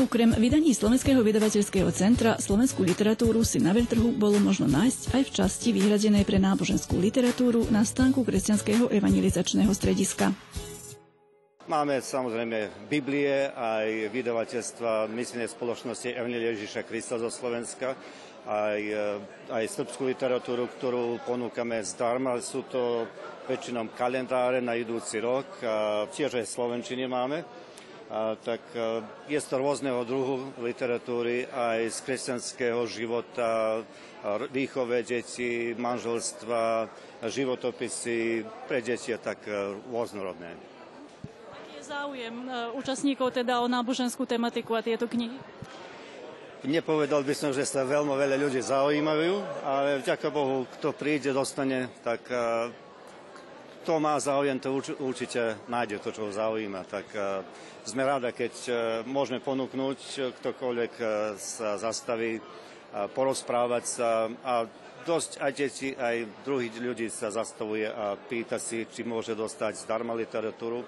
Okrem 0.01 0.33
vydaní 0.33 0.73
Slovenského 0.73 1.21
vydavateľského 1.21 1.93
centra 1.93 2.41
slovenskú 2.41 2.81
literatúru 2.81 3.45
si 3.45 3.61
na 3.61 3.77
veľtrhu 3.77 4.17
bolo 4.17 4.41
možno 4.41 4.65
nájsť 4.65 5.13
aj 5.13 5.23
v 5.29 5.31
časti 5.37 5.69
vyhradenej 5.77 6.25
pre 6.25 6.41
náboženskú 6.41 6.97
literatúru 6.97 7.69
na 7.69 7.85
stánku 7.85 8.25
kresťanského 8.25 8.89
evangelizačného 8.89 9.69
strediska. 9.77 10.33
Máme 11.73 12.05
samozrejme 12.05 12.85
Biblie, 12.85 13.49
aj 13.49 14.13
vydavateľstva 14.13 15.09
myslenej 15.09 15.49
spoločnosti 15.49 16.05
Evangelia 16.13 16.53
Ježiša 16.53 16.85
Krista 16.85 17.17
zo 17.17 17.33
Slovenska, 17.33 17.97
aj, 18.45 18.81
e, 18.93 19.05
aj 19.49 19.65
srbskú 19.81 20.05
literatúru, 20.05 20.69
ktorú 20.69 21.25
ponúkame 21.25 21.81
zdarma. 21.81 22.37
Sú 22.45 22.69
to 22.69 23.09
väčšinou 23.49 23.89
kalendáre 23.97 24.61
na 24.61 24.77
idúci 24.77 25.17
rok, 25.17 25.49
a 25.65 26.05
tiež 26.13 26.45
aj 26.45 26.53
Slovenčine 26.53 27.09
máme. 27.09 27.41
A, 27.41 28.37
tak 28.37 28.61
a, 28.77 29.01
e, 29.01 29.33
je 29.33 29.41
to 29.41 29.57
rôzneho 29.57 30.05
druhu 30.05 30.53
literatúry 30.61 31.49
aj 31.49 31.89
z 31.89 31.99
kresťanského 32.05 32.85
života, 32.85 33.81
výchove 34.53 35.01
detí, 35.09 35.73
manželstva, 35.73 36.85
životopisy 37.33 38.45
pre 38.69 38.85
deti 38.85 39.17
tak 39.17 39.41
e, 39.49 39.73
rôznorodné 39.89 40.72
záujem 41.93 42.35
e, 42.49 42.73
účastníkov 42.73 43.37
teda 43.37 43.61
o 43.61 43.69
náboženskú 43.69 44.25
tematiku 44.25 44.73
a 44.73 44.81
tieto 44.81 45.05
knihy? 45.05 45.37
Nepovedal 46.63 47.27
by 47.27 47.35
som, 47.37 47.51
že 47.51 47.67
sa 47.69 47.85
veľmi 47.85 48.15
veľa 48.15 48.37
ľudí 48.39 48.63
zaujímajú, 48.63 49.35
ale 49.67 50.01
vďaka 50.01 50.31
Bohu, 50.31 50.65
kto 50.79 50.95
príde, 50.95 51.35
dostane, 51.35 51.93
tak 52.01 52.25
e, 52.33 52.71
kto 53.83 53.99
má 53.99 54.17
záujem, 54.17 54.57
to 54.63 54.79
určite 55.03 55.59
nájde 55.67 55.99
to, 56.01 56.15
čo 56.15 56.31
ho 56.31 56.31
zaujíma. 56.31 56.87
Tak 56.87 57.07
sme 57.83 58.07
rada, 58.07 58.31
keď 58.31 58.55
môžeme 59.11 59.43
ponúknuť, 59.43 60.31
ktokoľvek 60.39 60.93
sa 61.35 61.83
zastaví, 61.83 62.39
porozprávať 63.11 63.83
sa 63.83 64.31
a 64.47 64.71
dosť 65.03 65.43
aj 65.43 65.53
deti, 65.59 65.91
aj 65.99 66.47
druhých 66.47 66.79
ľudí 66.79 67.11
sa 67.11 67.35
zastavuje 67.35 67.91
a 67.91 68.15
pýta 68.15 68.63
si, 68.63 68.87
či 68.87 69.03
môže 69.03 69.35
dostať 69.35 69.83
zdarma 69.83 70.15
literatúru 70.15 70.87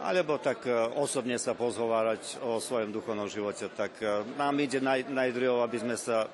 alebo 0.00 0.36
tak 0.36 0.64
osobne 0.96 1.40
sa 1.40 1.56
pozhovárať 1.56 2.40
o 2.44 2.60
svojom 2.60 2.92
duchovnom 2.92 3.28
živote. 3.28 3.72
Tak 3.72 3.98
nám 4.36 4.54
ide 4.60 4.78
naj, 4.78 5.08
najdrieho, 5.08 5.64
aby 5.64 5.78
sme 5.80 5.96
sa 5.96 6.28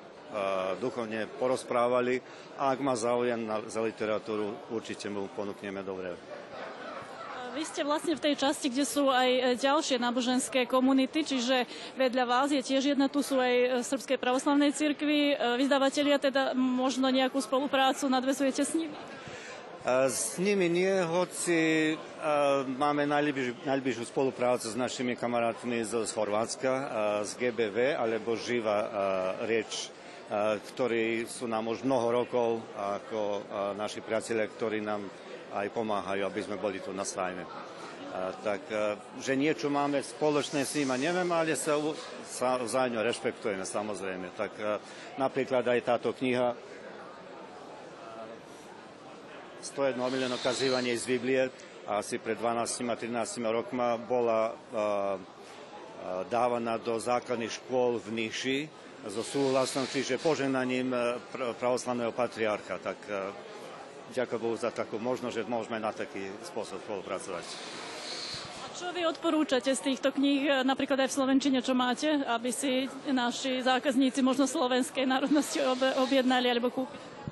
duchovne 0.81 1.29
porozprávali 1.37 2.17
a 2.57 2.73
ak 2.73 2.79
má 2.81 2.97
záujem 2.97 3.37
na, 3.37 3.61
za 3.69 3.81
literatúru, 3.85 4.57
určite 4.73 5.05
mu 5.05 5.29
ponúkneme 5.29 5.85
dobre. 5.85 6.17
Vy 7.53 7.69
ste 7.69 7.85
vlastne 7.85 8.17
v 8.17 8.23
tej 8.25 8.35
časti, 8.41 8.65
kde 8.65 8.81
sú 8.81 9.13
aj 9.13 9.29
e, 9.29 9.41
ďalšie 9.61 10.01
náboženské 10.01 10.65
komunity, 10.65 11.21
čiže 11.21 11.69
vedľa 11.93 12.25
vás 12.25 12.49
je 12.49 12.57
tiež 12.65 12.97
jedna, 12.97 13.05
tu 13.05 13.21
sú 13.21 13.37
aj 13.37 13.53
e, 13.53 13.65
Srbskej 13.85 14.17
pravoslavnej 14.17 14.73
cirkvi. 14.73 15.37
E, 15.37 15.61
vydavatelia 15.61 16.17
teda 16.17 16.57
možno 16.57 17.13
nejakú 17.13 17.37
spoluprácu 17.37 18.09
nadvezujete 18.09 18.65
s 18.65 18.73
nimi? 18.73 18.97
S 20.07 20.39
nimi 20.39 20.71
nie, 20.71 21.03
hoci 21.03 21.91
máme 22.79 23.03
najbližšiu, 23.03 23.67
najbližšiu 23.67 24.05
spoluprácu 24.07 24.71
s 24.71 24.79
našimi 24.79 25.19
kamarátmi 25.19 25.83
z, 25.83 26.07
z 26.07 26.11
Chorvátska, 26.15 26.71
z 27.27 27.31
GBV, 27.35 27.99
alebo 27.99 28.39
Živa 28.39 28.79
Rieč 29.43 29.91
ktorí 30.73 31.27
sú 31.29 31.45
nám 31.45 31.69
už 31.69 31.85
mnoho 31.85 32.23
rokov 32.23 32.63
ako 32.73 33.43
naši 33.77 34.01
priatelia, 34.01 34.49
ktorí 34.49 34.81
nám 34.81 35.05
aj 35.53 35.67
pomáhajú, 35.69 36.25
aby 36.25 36.41
sme 36.41 36.57
boli 36.57 36.81
tu 36.81 36.89
na 36.95 37.05
svajme. 37.05 37.43
Tak, 38.45 38.61
že 39.21 39.33
niečo 39.33 39.73
máme 39.73 40.01
spoločné 40.01 40.65
s 40.65 40.77
nimi, 40.77 40.93
neviem, 41.01 41.29
ale 41.33 41.57
sa, 41.57 41.77
sa 42.25 42.61
vzájomne 42.61 43.01
rešpektujeme, 43.01 43.65
samozrejme. 43.65 44.33
Tak 44.37 44.53
napríklad 45.17 45.65
aj 45.65 45.79
táto 45.81 46.13
kniha 46.13 46.53
101 49.63 49.95
miliónov 49.95 50.43
kazívanie 50.43 50.91
z 50.99 51.07
Biblie 51.07 51.47
asi 51.87 52.19
pred 52.19 52.35
12 52.35 52.91
a 52.91 52.95
13 52.95 53.43
rokma 53.47 53.95
bola 53.95 54.55
dávaná 56.31 56.79
do 56.79 56.99
základných 56.99 57.63
škôl 57.63 57.99
v 57.99 58.07
Niši, 58.11 58.59
so 59.03 59.19
súhlasom, 59.19 59.83
čiže 59.83 60.15
poženaním 60.15 60.95
e, 60.95 60.99
pravoslavného 61.59 62.15
patriarcha. 62.15 62.79
Tak 62.79 62.99
e, 63.11 63.11
ďakujem 64.15 64.39
Bohu 64.39 64.55
za 64.55 64.71
takú 64.71 64.95
možnosť, 64.95 65.43
že 65.43 65.49
môžeme 65.51 65.75
na 65.75 65.91
taký 65.91 66.23
spôsob 66.47 66.79
spolupracovať. 66.87 67.43
A 68.63 68.65
čo 68.71 68.95
vy 68.95 69.03
odporúčate 69.03 69.75
z 69.75 69.81
týchto 69.91 70.15
kníh, 70.15 70.47
e, 70.47 70.51
napríklad 70.63 71.03
aj 71.03 71.11
v 71.11 71.17
Slovenčine, 71.19 71.59
čo 71.59 71.75
máte, 71.75 72.15
aby 72.23 72.47
si 72.55 72.87
naši 73.11 73.59
zákazníci 73.59 74.23
možno 74.23 74.47
slovenskej 74.47 75.03
národnosti 75.03 75.59
objednali 75.99 76.47
alebo 76.47 76.71
kúpili? 76.71 77.22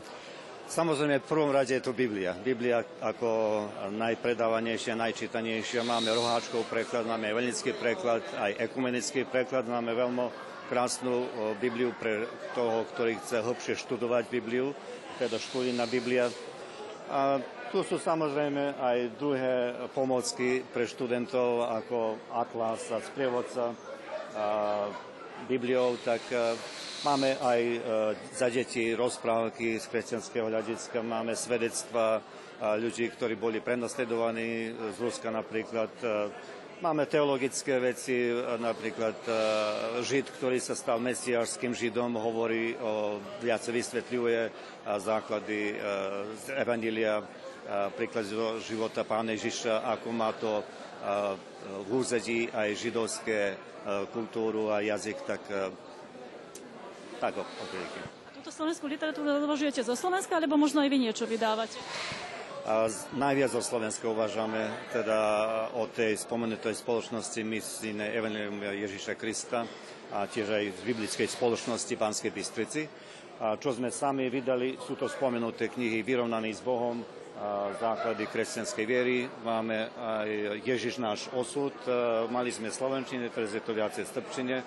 Samozrejme, 0.72 1.20
v 1.20 1.28
prvom 1.28 1.52
rade 1.52 1.76
je 1.76 1.84
to 1.84 1.92
Biblia. 1.92 2.32
Biblia 2.32 2.80
ako 3.04 3.28
najpredávanejšia, 3.92 4.96
najčítanejšia. 4.96 5.84
Máme 5.84 6.16
roháčkov 6.16 6.64
preklad, 6.72 7.04
máme 7.04 7.28
evanický 7.28 7.76
preklad, 7.76 8.24
aj 8.40 8.56
ekumenický 8.56 9.28
preklad. 9.28 9.68
Máme 9.68 9.92
veľmi 9.92 10.32
krásnu 10.72 11.28
Bibliu 11.60 11.92
pre 12.00 12.24
toho, 12.56 12.88
ktorý 12.88 13.20
chce 13.20 13.44
hlbšie 13.44 13.84
študovať 13.84 14.32
Bibliu, 14.32 14.72
teda 15.20 15.36
študijná 15.36 15.84
Biblia. 15.92 16.32
A 17.12 17.44
tu 17.68 17.84
sú 17.84 18.00
samozrejme 18.00 18.80
aj 18.80 18.98
druhé 19.20 19.76
pomocky 19.92 20.64
pre 20.72 20.88
študentov 20.88 21.68
ako 21.68 22.16
Atlas 22.32 22.88
a 22.96 23.04
sprievodca 23.04 23.76
a 24.40 24.48
Bibliou, 25.46 25.98
tak 26.02 26.22
e, 26.30 26.54
máme 27.06 27.38
aj 27.42 27.62
e, 27.62 27.78
za 28.34 28.48
deti 28.50 28.94
rozprávky 28.94 29.80
z 29.82 29.86
kresťanského 29.90 30.50
hľadiska, 30.50 31.02
máme 31.02 31.34
svedectva 31.34 32.22
ľudí, 32.62 33.10
ktorí 33.10 33.42
boli 33.42 33.58
prenasledovaní 33.58 34.70
z 34.94 34.98
Ruska 35.02 35.34
napríklad, 35.34 35.90
e, 36.06 36.60
Máme 36.82 37.06
teologické 37.06 37.78
veci, 37.78 38.34
napríklad 38.58 39.14
e, 39.30 39.34
Žid, 40.02 40.34
ktorý 40.34 40.58
sa 40.58 40.74
stal 40.74 40.98
mesiářským 40.98 41.78
Židom, 41.78 42.18
hovorí 42.18 42.74
o, 42.74 43.22
viac 43.38 43.62
vysvetľuje 43.62 44.50
základy 44.98 45.60
e, 45.70 45.76
z 46.42 46.46
Evangelia, 46.58 47.22
príklad 47.94 48.26
života 48.66 49.06
Pána 49.06 49.38
Ježiša, 49.38 49.86
ako 49.94 50.10
má 50.10 50.34
to 50.34 50.66
v 51.82 51.90
úzadí 51.90 52.48
aj 52.54 52.70
židovské 52.78 53.58
kultúru 54.14 54.70
a 54.70 54.86
jazyk, 54.86 55.18
tak 55.26 55.42
tak 57.22 57.38
okrýky. 57.38 58.02
Túto 58.42 58.50
slovenskú 58.50 58.90
literatúru 58.90 59.30
odložujete 59.46 59.86
zo 59.86 59.94
Slovenska, 59.94 60.42
alebo 60.42 60.58
možno 60.58 60.82
aj 60.82 60.90
vy 60.90 60.98
niečo 60.98 61.30
vydávate? 61.30 61.78
A 62.66 62.90
najviac 63.14 63.54
o 63.54 63.62
Slovensku 63.62 64.14
uvažame 64.14 64.90
teda 64.90 65.18
o 65.78 65.86
tej 65.90 66.18
spomenutej 66.18 66.78
spoločnosti 66.78 67.42
misijnej 67.42 68.14
Evangelium 68.18 68.58
Ježiša 68.62 69.14
Krista 69.18 69.66
a 70.14 70.26
tiež 70.26 70.50
aj 70.50 70.66
z 70.74 70.82
biblickej 70.86 71.30
spoločnosti 71.30 71.94
Pánskej 71.94 72.34
Bystrici. 72.34 72.86
A 73.42 73.58
čo 73.58 73.74
sme 73.74 73.94
sami 73.94 74.30
vydali, 74.30 74.78
sú 74.82 74.94
to 74.98 75.10
spomenuté 75.10 75.74
knihy 75.74 76.06
Vyrovnaný 76.06 76.58
s 76.58 76.62
Bohom, 76.62 77.02
základy 77.82 78.30
kresťanskej 78.30 78.86
viery. 78.86 79.26
Máme 79.42 79.90
aj 79.98 80.62
Ježiš 80.62 81.02
náš 81.02 81.26
osud. 81.34 81.74
Mali 82.30 82.54
sme 82.54 82.70
Slovenčine, 82.70 83.34
teraz 83.34 83.58
je 83.58 83.64
to 83.66 83.74
viacej 83.74 84.06
Strpčine. 84.06 84.62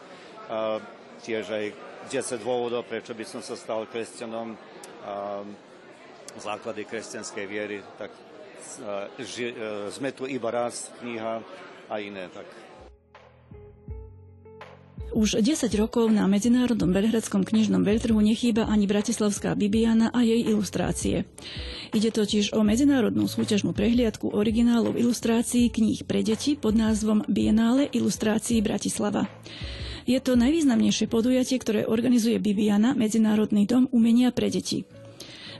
A 0.50 0.82
tiež 1.22 1.44
aj 1.54 1.64
10 2.10 2.42
dôvodov, 2.42 2.84
prečo 2.84 3.14
by 3.14 3.22
som 3.22 3.40
sa 3.40 3.54
stal 3.54 3.86
kresťanom. 3.86 4.58
A 5.06 5.46
základy 6.34 6.82
kresťanskej 6.82 7.46
viery, 7.46 7.78
tak 7.94 8.10
sme 9.94 10.10
tu 10.10 10.26
iba 10.26 10.50
raz, 10.50 10.90
kniha 10.98 11.34
a 11.86 11.94
iné. 12.02 12.26
Tak. 12.34 12.73
Už 15.14 15.38
10 15.38 15.70
rokov 15.78 16.10
na 16.10 16.26
Medzinárodnom 16.26 16.90
Belehradskom 16.90 17.46
knižnom 17.46 17.86
veľtrhu 17.86 18.18
nechýba 18.18 18.66
ani 18.66 18.90
Bratislavská 18.90 19.54
Bibiana 19.54 20.10
a 20.10 20.26
jej 20.26 20.42
ilustrácie. 20.42 21.22
Ide 21.94 22.10
totiž 22.10 22.50
o 22.50 22.66
medzinárodnú 22.66 23.30
súťažnú 23.30 23.70
prehliadku 23.70 24.34
originálov 24.34 24.98
ilustrácií 24.98 25.70
kníh 25.70 26.02
pre 26.02 26.26
deti 26.26 26.58
pod 26.58 26.74
názvom 26.74 27.22
Bienále 27.30 27.86
ilustrácií 27.94 28.58
Bratislava. 28.58 29.30
Je 30.02 30.18
to 30.18 30.34
najvýznamnejšie 30.34 31.06
podujatie, 31.06 31.62
ktoré 31.62 31.86
organizuje 31.86 32.42
Bibiana, 32.42 32.98
Medzinárodný 32.98 33.70
dom 33.70 33.86
umenia 33.94 34.34
pre 34.34 34.50
deti. 34.50 34.82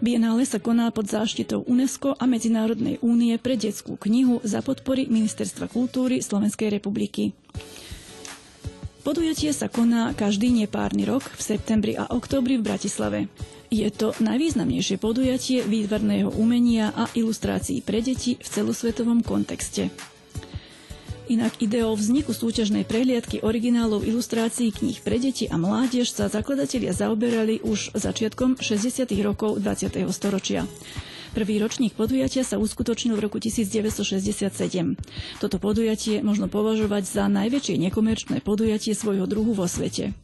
Bienále 0.02 0.50
sa 0.50 0.58
koná 0.58 0.90
pod 0.90 1.06
záštitou 1.06 1.62
UNESCO 1.70 2.18
a 2.18 2.26
Medzinárodnej 2.26 2.98
únie 3.06 3.38
pre 3.38 3.54
detskú 3.54 3.94
knihu 4.02 4.42
za 4.42 4.66
podpory 4.66 5.06
Ministerstva 5.06 5.70
kultúry 5.70 6.18
Slovenskej 6.26 6.74
republiky. 6.74 7.38
Podujatie 9.04 9.52
sa 9.52 9.68
koná 9.68 10.16
každý 10.16 10.48
nepárny 10.48 11.04
rok 11.04 11.28
v 11.28 11.40
septembri 11.44 11.92
a 11.92 12.08
oktobri 12.08 12.56
v 12.56 12.64
Bratislave. 12.64 13.28
Je 13.68 13.84
to 13.92 14.16
najvýznamnejšie 14.16 14.96
podujatie 14.96 15.60
výtvarného 15.60 16.32
umenia 16.32 16.88
a 16.96 17.12
ilustrácií 17.12 17.84
pre 17.84 18.00
deti 18.00 18.40
v 18.40 18.46
celosvetovom 18.48 19.20
kontexte. 19.20 19.92
Inak 21.28 21.60
ideou 21.60 21.92
vzniku 21.92 22.32
súťažnej 22.32 22.88
prehliadky 22.88 23.44
originálov 23.44 24.08
ilustrácií 24.08 24.72
kníh 24.72 25.00
pre 25.04 25.20
deti 25.20 25.52
a 25.52 25.60
mládež 25.60 26.08
sa 26.08 26.32
zakladatelia 26.32 26.96
zaoberali 26.96 27.60
už 27.60 27.92
začiatkom 27.92 28.56
60. 28.56 29.04
rokov 29.20 29.60
20. 29.60 30.00
storočia. 30.12 30.64
Prvý 31.34 31.58
ročník 31.58 31.98
podujatia 31.98 32.46
sa 32.46 32.62
uskutočnil 32.62 33.18
v 33.18 33.26
roku 33.26 33.42
1967. 33.42 34.54
Toto 35.42 35.56
podujatie 35.58 36.22
možno 36.22 36.46
považovať 36.46 37.02
za 37.10 37.26
najväčšie 37.26 37.74
nekomerčné 37.90 38.38
podujatie 38.38 38.94
svojho 38.94 39.26
druhu 39.26 39.50
vo 39.50 39.66
svete. 39.66 40.14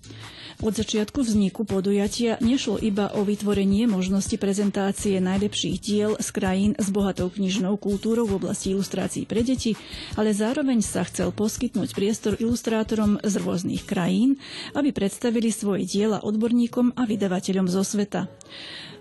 Od 0.61 0.77
začiatku 0.77 1.25
vzniku 1.25 1.65
podujatia 1.65 2.37
nešlo 2.45 2.77
iba 2.85 3.09
o 3.17 3.25
vytvorenie 3.25 3.89
možnosti 3.89 4.37
prezentácie 4.37 5.17
najlepších 5.17 5.77
diel 5.81 6.21
z 6.21 6.29
krajín 6.37 6.73
s 6.77 6.93
bohatou 6.93 7.33
knižnou 7.33 7.81
kultúrou 7.81 8.29
v 8.29 8.37
oblasti 8.37 8.77
ilustrácií 8.77 9.25
pre 9.25 9.41
deti, 9.41 9.73
ale 10.21 10.37
zároveň 10.37 10.85
sa 10.85 11.01
chcel 11.09 11.33
poskytnúť 11.33 11.97
priestor 11.97 12.37
ilustrátorom 12.37 13.17
z 13.25 13.35
rôznych 13.41 13.89
krajín, 13.89 14.37
aby 14.77 14.93
predstavili 14.93 15.49
svoje 15.49 15.89
diela 15.89 16.21
odborníkom 16.21 16.93
a 16.93 17.09
vydavateľom 17.09 17.65
zo 17.65 17.81
sveta. 17.81 18.29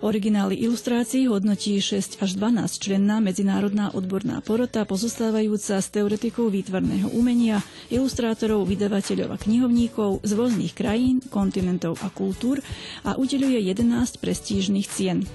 Originály 0.00 0.56
ilustrácií 0.64 1.28
hodnotí 1.28 1.76
6 1.76 2.24
až 2.24 2.40
12 2.40 2.80
členná 2.80 3.20
medzinárodná 3.20 3.92
odborná 3.92 4.40
porota 4.40 4.88
pozostávajúca 4.88 5.76
z 5.76 5.86
teoretikov 5.92 6.56
výtvarného 6.56 7.12
umenia, 7.12 7.60
ilustrátorov, 7.92 8.64
vydavateľov 8.64 9.28
a 9.28 9.36
knihovníkov 9.36 10.24
z 10.24 10.30
rôznych 10.32 10.72
krajín, 10.72 11.20
kontinentov 11.50 11.98
a 12.06 12.14
kultúr 12.14 12.62
a 13.02 13.18
udeľuje 13.18 13.74
11 13.74 14.22
prestížnych 14.22 14.86
cien. 14.86 15.26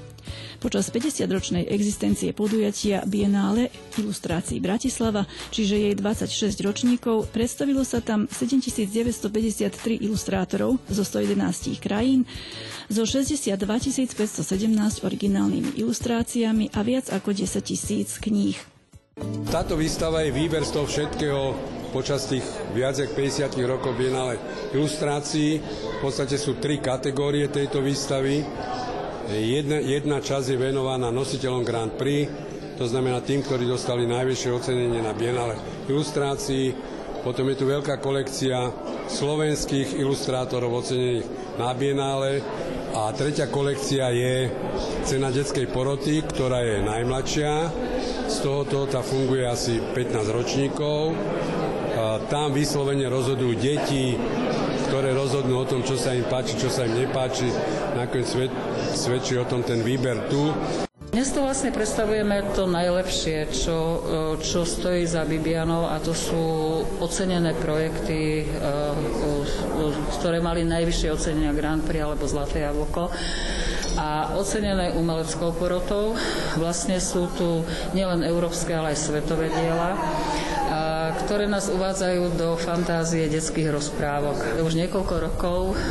Počas 0.64 0.90
50-ročnej 0.90 1.70
existencie 1.70 2.34
podujatia 2.34 3.06
Bienále 3.06 3.70
ilustrácií 4.00 4.58
Bratislava, 4.64 5.28
čiže 5.54 5.76
jej 5.78 5.94
26 5.94 6.66
ročníkov, 6.66 7.30
predstavilo 7.30 7.86
sa 7.86 8.02
tam 8.02 8.26
7953 8.32 10.02
ilustrátorov 10.02 10.82
zo 10.88 11.04
111 11.06 11.78
krajín, 11.78 12.26
so 12.90 13.06
62 13.06 13.60
517 13.60 15.06
originálnymi 15.06 15.78
ilustráciami 15.78 16.74
a 16.74 16.80
viac 16.82 17.12
ako 17.14 17.36
10 17.36 17.62
tisíc 17.62 18.18
kníh. 18.18 18.58
Táto 19.52 19.78
výstava 19.78 20.26
je 20.26 20.34
výber 20.34 20.66
z 20.66 20.72
toho 20.74 20.88
všetkého 20.90 21.75
počas 21.96 22.28
tých 22.28 22.44
viac 22.76 23.00
ako 23.00 23.16
50 23.16 23.56
rokov 23.64 23.96
Bienale 23.96 24.36
ilustrácií. 24.76 25.64
V 25.64 26.00
podstate 26.04 26.36
sú 26.36 26.60
tri 26.60 26.84
kategórie 26.84 27.48
tejto 27.48 27.80
výstavy. 27.80 28.44
Jedna, 29.32 29.80
jedna 29.80 30.20
časť 30.20 30.52
je 30.52 30.58
venovaná 30.60 31.08
nositeľom 31.08 31.64
Grand 31.64 31.96
Prix, 31.96 32.28
to 32.76 32.84
znamená 32.84 33.24
tým, 33.24 33.40
ktorí 33.40 33.64
dostali 33.64 34.04
najvyššie 34.04 34.52
ocenenie 34.52 35.00
na 35.00 35.16
Bienale 35.16 35.56
ilustrácií. 35.88 36.76
Potom 37.24 37.48
je 37.48 37.58
tu 37.58 37.66
veľká 37.66 38.04
kolekcia 38.04 38.70
slovenských 39.08 39.96
ilustrátorov 39.96 40.84
ocenených 40.84 41.26
na 41.56 41.72
Bienále. 41.72 42.44
A 42.92 43.16
tretia 43.16 43.48
kolekcia 43.48 44.12
je 44.12 44.52
cena 45.08 45.32
detskej 45.32 45.72
poroty, 45.72 46.28
ktorá 46.28 46.60
je 46.60 46.84
najmladšia. 46.84 47.54
Z 48.28 48.36
tohoto 48.44 48.84
tá 48.86 49.00
funguje 49.00 49.48
asi 49.48 49.80
15 49.80 50.36
ročníkov. 50.36 51.16
Tam 52.30 52.54
vyslovene 52.54 53.10
rozhodujú 53.10 53.54
deti, 53.58 54.14
ktoré 54.90 55.18
rozhodnú 55.18 55.62
o 55.62 55.66
tom, 55.66 55.82
čo 55.82 55.98
sa 55.98 56.14
im 56.14 56.26
páči, 56.30 56.54
čo 56.56 56.70
sa 56.70 56.86
im 56.86 56.94
nepáči. 56.94 57.50
Nakoniec 57.98 58.28
svet, 58.30 58.52
svedčí 58.94 59.34
o 59.42 59.46
tom 59.48 59.66
ten 59.66 59.82
výber 59.82 60.30
tu. 60.30 60.54
Dnes 61.16 61.32
to 61.32 61.48
vlastne 61.48 61.72
predstavujeme 61.72 62.44
to 62.60 62.68
najlepšie, 62.68 63.48
čo, 63.48 63.78
e, 63.80 64.00
čo 64.44 64.68
stojí 64.68 65.08
za 65.08 65.24
Bibianou 65.24 65.88
a 65.88 65.96
to 66.04 66.12
sú 66.12 66.44
ocenené 67.00 67.56
projekty, 67.56 68.44
e, 68.44 68.46
ktoré 70.20 70.44
mali 70.44 70.68
najvyššie 70.68 71.16
ocenenia 71.16 71.56
Grand 71.56 71.80
Prix 71.88 72.04
alebo 72.04 72.28
Zlaté 72.28 72.68
jablko 72.68 73.08
a 73.96 74.36
ocenené 74.36 74.92
umeleckou 74.92 75.56
porotou. 75.56 76.20
Vlastne 76.60 77.00
sú 77.00 77.32
tu 77.40 77.64
nielen 77.96 78.20
európske, 78.28 78.76
ale 78.76 78.92
aj 78.92 79.08
svetové 79.08 79.48
diela 79.56 79.96
ktoré 81.26 81.50
nás 81.50 81.74
uvádzajú 81.74 82.38
do 82.38 82.54
fantázie 82.54 83.26
detských 83.26 83.74
rozprávok. 83.74 84.62
Už 84.62 84.78
niekoľko 84.78 85.16
rokov 85.18 85.74
e, 85.74 85.76
e, 85.76 85.82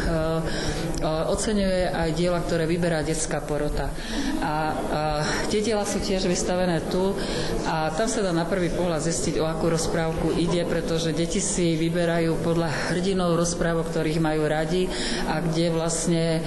oceňuje 1.03 1.91
aj 1.91 2.09
diela, 2.15 2.39
ktoré 2.39 2.71
vyberá 2.71 3.03
detská 3.03 3.43
porota. 3.43 3.91
A, 4.39 4.79
tie 5.51 5.59
diela 5.59 5.83
sú 5.83 5.99
tiež 5.99 6.31
vystavené 6.31 6.87
tu 6.87 7.19
a 7.67 7.91
tam 7.99 8.07
sa 8.07 8.23
dá 8.23 8.31
na 8.31 8.47
prvý 8.47 8.71
pohľad 8.71 9.03
zistiť, 9.03 9.43
o 9.43 9.51
akú 9.51 9.75
rozprávku 9.75 10.39
ide, 10.39 10.63
pretože 10.63 11.11
deti 11.11 11.43
si 11.43 11.75
vyberajú 11.75 12.39
podľa 12.47 12.95
hrdinov 12.95 13.35
rozprávok, 13.35 13.91
ktorých 13.91 14.23
majú 14.23 14.47
radi 14.47 14.87
a 15.27 15.43
kde 15.43 15.75
vlastne 15.75 16.39
e, 16.39 16.41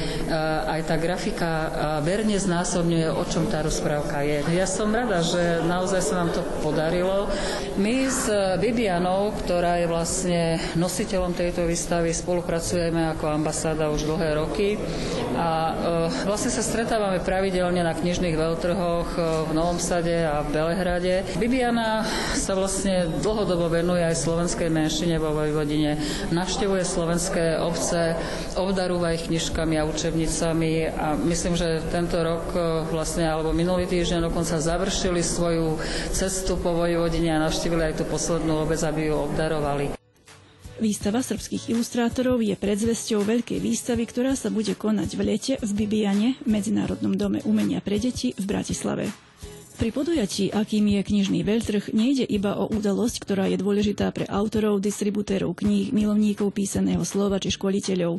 aj 0.63 0.81
tá 0.87 0.95
grafika 0.95 1.51
verne 2.07 2.39
znásobňuje, 2.39 3.11
o 3.11 3.23
čom 3.27 3.51
tá 3.51 3.59
rozprávka 3.59 4.23
je. 4.23 4.47
Ja 4.55 4.63
som 4.63 4.95
rada, 4.95 5.19
že 5.19 5.59
naozaj 5.67 6.01
sa 6.07 6.23
nám 6.23 6.31
to 6.31 6.41
podarilo. 6.63 7.27
My 7.75 8.07
s 8.07 8.31
Bibianou, 8.77 9.33
ktorá 9.33 9.81
je 9.81 9.89
vlastne 9.89 10.61
nositeľom 10.77 11.33
tejto 11.33 11.65
výstavy, 11.65 12.13
spolupracujeme 12.13 13.09
ako 13.09 13.25
ambasáda 13.25 13.89
už 13.89 14.05
dlhé 14.05 14.37
roky 14.37 14.77
a 15.37 15.49
e, 15.49 15.73
vlastne 16.25 16.49
sa 16.49 16.65
stretávame 16.65 17.21
pravidelne 17.21 17.85
na 17.85 17.93
knižných 17.93 18.33
veľtrhoch 18.33 19.09
e, 19.13 19.19
v 19.45 19.51
Novom 19.53 19.77
Sade 19.77 20.25
a 20.25 20.41
v 20.41 20.49
Belehrade. 20.49 21.21
Bibiana 21.37 22.01
sa 22.33 22.57
vlastne 22.57 23.05
dlhodobo 23.21 23.69
venuje 23.69 24.01
aj 24.01 24.17
slovenskej 24.17 24.73
menšine 24.73 25.21
vo 25.21 25.37
Vojvodine. 25.37 26.01
Navštevuje 26.33 26.81
slovenské 26.81 27.61
obce, 27.61 28.17
obdarúva 28.57 29.13
ich 29.13 29.29
knižkami 29.29 29.77
a 29.77 29.85
učebnicami 29.85 30.89
a 30.89 31.13
myslím, 31.13 31.53
že 31.53 31.85
tento 31.93 32.17
rok 32.17 32.45
e, 32.57 32.59
vlastne, 32.89 33.29
alebo 33.29 33.53
minulý 33.53 33.85
týždeň 33.85 34.33
dokonca 34.33 34.57
završili 34.57 35.21
svoju 35.21 35.77
cestu 36.09 36.57
po 36.57 36.73
Vojvodine 36.73 37.37
a 37.37 37.45
navštívili 37.45 37.93
aj 37.93 38.01
tú 38.01 38.03
poslednú 38.09 38.65
obec, 38.65 38.81
aby 38.81 39.13
ju 39.13 39.15
obdarovali. 39.29 39.96
Výstava 40.77 41.25
srbských 41.25 41.73
ilustrátorov 41.73 42.37
je 42.37 42.53
predzvesťou 42.53 43.25
veľkej 43.25 43.57
výstavy, 43.57 44.05
ktorá 44.05 44.37
sa 44.37 44.53
bude 44.53 44.77
konať 44.77 45.09
v 45.17 45.21
lete 45.25 45.53
v 45.57 45.71
Bibiane, 45.73 46.37
Medzinárodnom 46.45 47.17
dome 47.17 47.41
umenia 47.49 47.81
pre 47.81 47.97
deti 47.97 48.37
v 48.37 48.45
Bratislave. 48.45 49.09
Pri 49.77 49.93
podujatí, 49.93 50.49
akým 50.49 50.89
je 50.89 51.01
knižný 51.05 51.45
veľtrh, 51.45 51.93
nejde 51.93 52.25
iba 52.25 52.57
o 52.57 52.65
udalosť, 52.65 53.21
ktorá 53.21 53.45
je 53.45 53.61
dôležitá 53.61 54.09
pre 54.09 54.25
autorov, 54.25 54.81
distributérov 54.81 55.53
kníh, 55.53 55.93
milovníkov 55.93 56.49
písaného 56.49 57.05
slova 57.05 57.37
či 57.37 57.53
školiteľov. 57.53 58.17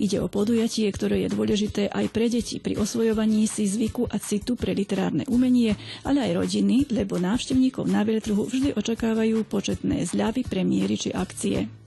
Ide 0.00 0.20
o 0.24 0.32
podujatie, 0.32 0.88
ktoré 0.88 1.24
je 1.24 1.32
dôležité 1.32 1.92
aj 1.92 2.08
pre 2.08 2.32
deti 2.32 2.56
pri 2.56 2.80
osvojovaní 2.80 3.44
si 3.44 3.68
zvyku 3.68 4.08
a 4.08 4.16
citu 4.16 4.56
pre 4.56 4.72
literárne 4.72 5.28
umenie, 5.28 5.76
ale 6.08 6.24
aj 6.24 6.40
rodiny, 6.40 6.88
lebo 6.88 7.20
návštevníkov 7.20 7.84
na 7.84 8.00
veľtrhu 8.00 8.48
vždy 8.48 8.72
očakávajú 8.72 9.44
početné 9.44 10.08
zľavy, 10.08 10.48
premiéry 10.48 10.96
či 10.96 11.12
akcie. 11.12 11.83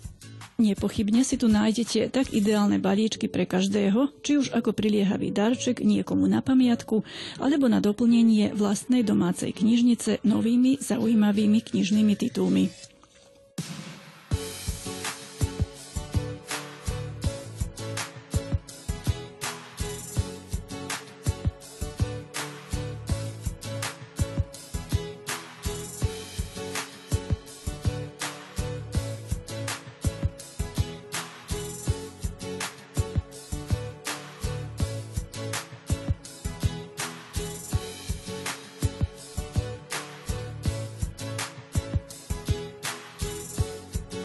Nepochybne 0.58 1.22
si 1.22 1.38
tu 1.38 1.46
nájdete 1.54 2.10
tak 2.10 2.34
ideálne 2.34 2.82
balíčky 2.82 3.30
pre 3.30 3.46
každého, 3.46 4.10
či 4.26 4.42
už 4.42 4.58
ako 4.58 4.74
priliehavý 4.74 5.30
darček 5.30 5.86
niekomu 5.86 6.26
na 6.26 6.42
pamiatku, 6.42 7.06
alebo 7.38 7.70
na 7.70 7.78
doplnenie 7.78 8.58
vlastnej 8.58 9.06
domácej 9.06 9.54
knižnice 9.54 10.26
novými 10.26 10.82
zaujímavými 10.82 11.62
knižnými 11.62 12.18
titulmi. 12.18 12.74